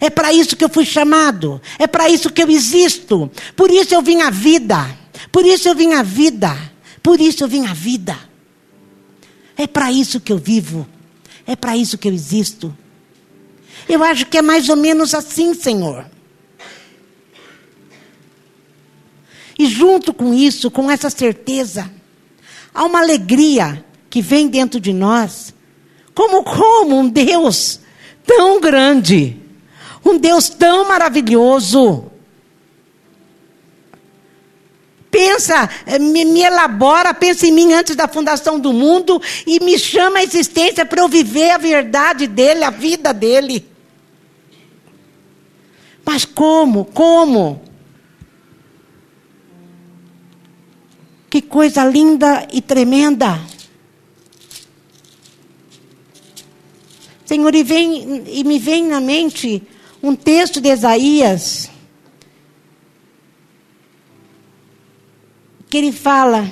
É 0.01 0.11
para 0.11 0.34
isso 0.34 0.55
que 0.55 0.62
eu 0.62 0.68
fui 0.68 0.84
chamado, 0.84 1.62
é 1.78 1.86
para 1.86 2.11
isso 2.11 2.30
que 2.30 2.43
eu 2.43 2.51
existo. 2.51 3.30
Por 3.57 3.70
isso 3.70 3.95
eu 3.95 4.03
vim 4.03 4.20
à 4.20 4.28
vida, 4.28 4.86
por 5.32 5.47
isso 5.47 5.66
eu 5.66 5.74
vim 5.74 5.95
à 5.95 6.03
vida, 6.03 6.55
por 7.03 7.18
isso 7.18 7.43
eu 7.43 7.49
vim 7.49 7.66
à 7.66 7.72
vida. 7.72 8.28
É 9.59 9.67
para 9.67 9.91
isso 9.91 10.21
que 10.21 10.33
eu 10.33 10.39
vivo. 10.39 10.87
É 11.45 11.57
para 11.57 11.77
isso 11.77 11.99
que 11.99 12.07
eu 12.07 12.13
existo. 12.13 12.75
Eu 13.89 14.05
acho 14.05 14.27
que 14.27 14.39
é 14.39 14.43
mais 14.43 14.69
ou 14.69 14.77
menos 14.77 15.15
assim, 15.15 15.53
Senhor. 15.53 16.07
E 19.59 19.67
junto 19.67 20.15
com 20.15 20.33
isso, 20.33 20.71
com 20.71 20.89
essa 20.89 21.11
certeza, 21.11 21.91
há 22.73 22.85
uma 22.85 23.01
alegria 23.01 23.85
que 24.09 24.23
vem 24.23 24.47
dentro 24.47 24.79
de 24.79 24.93
nós. 24.93 25.53
Como 26.15 26.45
como 26.45 26.97
um 26.97 27.09
Deus 27.09 27.81
tão 28.25 28.61
grande, 28.61 29.37
um 30.05 30.19
Deus 30.19 30.49
tão 30.49 30.87
maravilhoso, 30.87 32.11
pensa, 35.19 35.69
eh, 35.85 35.99
me, 35.99 36.25
me, 36.25 36.43
elabora, 36.43 37.12
pensa 37.12 37.45
em 37.45 37.51
mim 37.51 37.73
antes 37.73 37.97
da 37.97 38.07
fundação 38.07 38.61
do 38.61 38.73
mundo 38.73 39.21
e 39.45 39.59
me 39.59 39.77
chama 39.77 40.21
à 40.21 40.23
existência 40.23 40.87
para 40.87 41.01
eu 41.01 41.09
viver 41.09 41.51
a 41.51 41.59
verdade 41.59 42.29
dele, 42.29 42.62
a 42.62 42.71
vida 42.71 43.12
dele. 43.12 43.66
Mas 46.05 46.25
como? 46.25 46.85
Como? 46.85 47.61
Que 51.29 51.43
coisa 51.43 51.85
linda 51.85 52.47
e 52.53 52.62
tremenda. 52.62 53.41
Senhor, 57.25 57.53
e, 57.57 57.64
vem, 57.64 58.23
e 58.29 58.45
me 58.45 58.61
vem 58.61 58.87
na 58.87 59.01
mente 59.01 59.64
um 60.01 60.14
texto 60.14 60.61
de 60.61 60.69
Isaías, 60.69 61.69
que 65.69 65.77
ele 65.77 65.93
fala. 65.93 66.49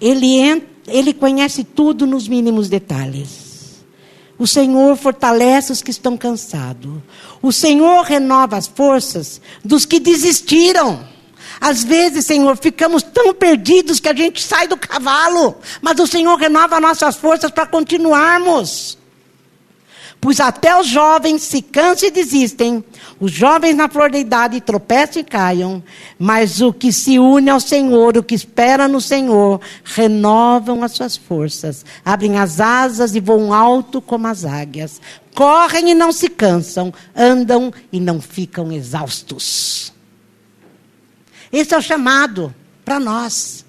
Ele, 0.00 0.62
ele 0.86 1.14
conhece 1.14 1.64
tudo 1.64 2.06
nos 2.06 2.28
mínimos 2.28 2.68
detalhes. 2.68 3.84
O 4.38 4.46
Senhor 4.46 4.94
fortalece 4.96 5.72
os 5.72 5.82
que 5.82 5.90
estão 5.90 6.16
cansados. 6.16 7.00
O 7.40 7.50
Senhor 7.50 8.02
renova 8.04 8.56
as 8.56 8.66
forças 8.66 9.40
dos 9.64 9.86
que 9.86 9.98
desistiram. 9.98 11.15
Às 11.60 11.82
vezes, 11.84 12.26
Senhor, 12.26 12.56
ficamos 12.56 13.02
tão 13.02 13.32
perdidos 13.34 14.00
que 14.00 14.08
a 14.08 14.14
gente 14.14 14.42
sai 14.42 14.68
do 14.68 14.76
cavalo, 14.76 15.56
mas 15.80 15.98
o 15.98 16.06
Senhor 16.06 16.36
renova 16.36 16.80
nossas 16.80 17.16
forças 17.16 17.50
para 17.50 17.66
continuarmos. 17.66 18.98
Pois 20.20 20.40
até 20.40 20.78
os 20.78 20.88
jovens 20.88 21.42
se 21.42 21.60
cansam 21.60 22.08
e 22.08 22.12
desistem, 22.12 22.82
os 23.20 23.30
jovens 23.30 23.76
na 23.76 23.88
flor 23.88 24.10
da 24.10 24.18
idade 24.18 24.60
tropeçam 24.60 25.20
e 25.20 25.24
caiam, 25.24 25.82
mas 26.18 26.60
o 26.60 26.72
que 26.72 26.92
se 26.92 27.18
une 27.18 27.50
ao 27.50 27.60
Senhor, 27.60 28.16
o 28.16 28.22
que 28.22 28.34
espera 28.34 28.88
no 28.88 29.00
Senhor, 29.00 29.60
renovam 29.84 30.82
as 30.82 30.92
suas 30.92 31.16
forças, 31.16 31.84
abrem 32.04 32.38
as 32.38 32.60
asas 32.60 33.14
e 33.14 33.20
voam 33.20 33.52
alto 33.52 34.00
como 34.00 34.26
as 34.26 34.44
águias, 34.44 35.00
correm 35.34 35.90
e 35.90 35.94
não 35.94 36.10
se 36.10 36.28
cansam, 36.28 36.92
andam 37.14 37.72
e 37.92 38.00
não 38.00 38.20
ficam 38.20 38.72
exaustos. 38.72 39.95
Esse 41.52 41.74
é 41.74 41.78
o 41.78 41.82
chamado 41.82 42.54
para 42.84 42.98
nós. 42.98 43.64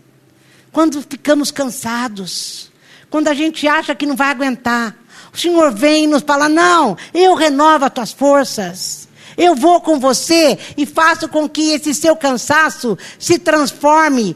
Quando 0.72 1.02
ficamos 1.02 1.52
cansados, 1.52 2.72
quando 3.10 3.28
a 3.28 3.34
gente 3.34 3.68
acha 3.68 3.96
que 3.96 4.06
não 4.06 4.16
vai 4.16 4.30
aguentar, 4.30 4.96
o 5.34 5.38
Senhor 5.38 5.72
vem 5.72 6.06
e 6.06 6.08
nos 6.08 6.24
fala: 6.24 6.50
não, 6.50 6.98
eu 7.14 7.36
renovo 7.36 7.86
as 7.86 7.92
tuas 7.92 8.12
forças. 8.12 9.08
Eu 9.38 9.56
vou 9.56 9.80
com 9.82 10.00
você 10.00 10.58
e 10.76 10.86
faço 10.86 11.28
com 11.30 11.48
que 11.48 11.72
esse 11.74 11.94
seu 11.94 12.16
cansaço 12.16 12.98
se 13.20 13.38
transforme 13.38 14.36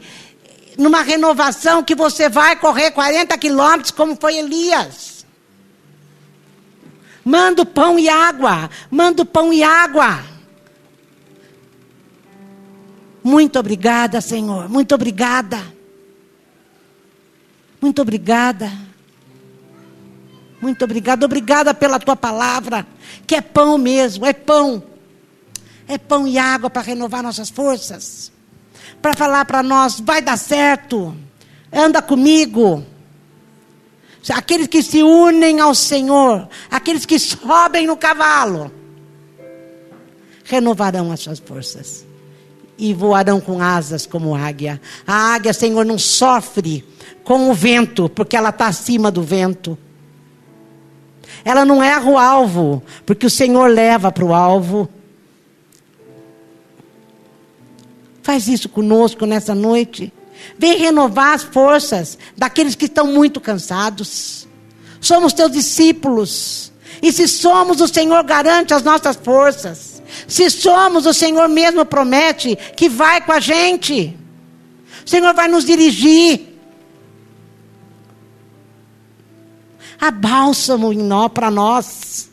numa 0.78 1.02
renovação 1.02 1.82
que 1.82 1.94
você 1.94 2.28
vai 2.28 2.56
correr 2.56 2.92
40 2.92 3.36
quilômetros, 3.36 3.90
como 3.90 4.16
foi 4.18 4.36
Elias. 4.36 5.26
Manda 7.24 7.64
pão 7.64 7.98
e 7.98 8.08
água, 8.08 8.70
manda 8.90 9.24
pão 9.24 9.52
e 9.52 9.62
água. 9.62 10.24
Muito 13.22 13.58
obrigada, 13.58 14.20
Senhor, 14.20 14.68
muito 14.68 14.94
obrigada. 14.94 15.60
Muito 17.80 18.02
obrigada. 18.02 18.70
Muito 20.60 20.84
obrigada, 20.84 21.26
obrigada 21.26 21.74
pela 21.74 21.98
tua 21.98 22.14
palavra, 22.14 22.86
que 23.26 23.34
é 23.34 23.40
pão 23.40 23.76
mesmo, 23.76 24.24
é 24.24 24.32
pão 24.32 24.82
é 25.86 25.98
pão 25.98 26.26
e 26.26 26.38
água 26.38 26.70
para 26.70 26.82
renovar 26.82 27.22
nossas 27.22 27.50
forças. 27.50 28.32
Para 29.00 29.14
falar 29.14 29.44
para 29.44 29.62
nós, 29.62 30.00
vai 30.00 30.22
dar 30.22 30.36
certo, 30.36 31.16
anda 31.72 32.00
comigo. 32.00 32.84
Aqueles 34.32 34.68
que 34.68 34.82
se 34.82 35.02
unem 35.02 35.60
ao 35.60 35.74
Senhor, 35.74 36.48
aqueles 36.70 37.04
que 37.04 37.18
sobem 37.18 37.86
no 37.86 37.96
cavalo, 37.96 38.72
renovarão 40.44 41.10
as 41.10 41.20
suas 41.20 41.40
forças 41.40 42.06
e 42.82 42.92
voarão 42.92 43.40
com 43.40 43.62
asas 43.62 44.04
como 44.06 44.34
águia. 44.34 44.80
A 45.06 45.34
águia, 45.34 45.52
Senhor, 45.52 45.84
não 45.84 45.96
sofre 45.96 46.84
com 47.22 47.48
o 47.48 47.54
vento, 47.54 48.08
porque 48.08 48.36
ela 48.36 48.48
está 48.48 48.66
acima 48.66 49.08
do 49.08 49.22
vento. 49.22 49.78
Ela 51.44 51.64
não 51.64 51.80
erra 51.80 52.10
o 52.10 52.18
alvo, 52.18 52.82
porque 53.06 53.24
o 53.24 53.30
Senhor 53.30 53.68
leva 53.70 54.10
para 54.10 54.24
o 54.24 54.34
alvo. 54.34 54.88
Faz 58.20 58.48
isso 58.48 58.68
conosco 58.68 59.26
nessa 59.26 59.54
noite. 59.54 60.12
Vem 60.58 60.76
renovar 60.76 61.34
as 61.34 61.44
forças 61.44 62.18
daqueles 62.36 62.74
que 62.74 62.86
estão 62.86 63.06
muito 63.06 63.40
cansados. 63.40 64.48
Somos 65.00 65.32
teus 65.32 65.52
discípulos. 65.52 66.72
E 67.00 67.12
se 67.12 67.28
somos, 67.28 67.80
o 67.80 67.86
Senhor 67.86 68.24
garante 68.24 68.74
as 68.74 68.82
nossas 68.82 69.14
forças. 69.14 69.91
Se 70.26 70.48
somos, 70.50 71.06
o 71.06 71.12
Senhor 71.12 71.48
mesmo 71.48 71.84
promete 71.84 72.56
que 72.76 72.88
vai 72.88 73.20
com 73.20 73.32
a 73.32 73.40
gente. 73.40 74.16
O 75.04 75.08
Senhor 75.08 75.34
vai 75.34 75.48
nos 75.48 75.64
dirigir. 75.64 76.48
A 80.00 80.10
bálsamo 80.10 80.92
em 80.92 80.98
nó 80.98 81.28
para 81.28 81.50
nós. 81.50 82.30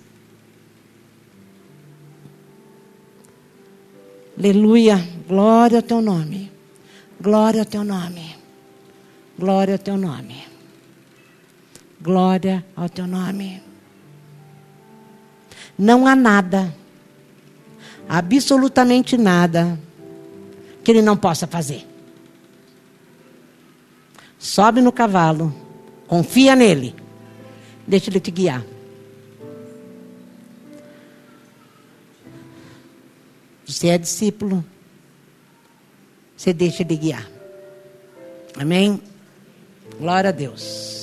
Aleluia. 4.37 5.07
Glória 5.27 5.79
ao 5.79 5.83
teu 5.83 6.01
nome. 6.01 6.51
Glória 7.21 7.61
ao 7.61 7.65
teu 7.65 7.83
nome. 7.83 8.35
Glória 9.37 9.75
ao 9.75 9.79
teu 9.79 9.97
nome. 9.97 10.43
Glória 12.01 12.65
ao 12.75 12.89
teu 12.89 13.05
nome. 13.05 13.61
Não 15.77 16.07
há 16.07 16.15
nada, 16.15 16.73
absolutamente 18.09 19.15
nada, 19.15 19.79
que 20.83 20.91
ele 20.91 21.01
não 21.01 21.15
possa 21.15 21.45
fazer. 21.45 21.87
Sobe 24.39 24.81
no 24.81 24.91
cavalo, 24.91 25.53
confia 26.07 26.55
nele, 26.55 26.95
deixa 27.87 28.09
ele 28.09 28.19
te 28.19 28.31
guiar. 28.31 28.65
Você 33.69 33.89
é 33.89 33.97
discípulo. 33.99 34.65
Você 36.35 36.51
deixa 36.51 36.83
de 36.83 36.95
guiar. 36.95 37.29
Amém? 38.57 38.99
Glória 39.99 40.29
a 40.29 40.33
Deus. 40.33 40.98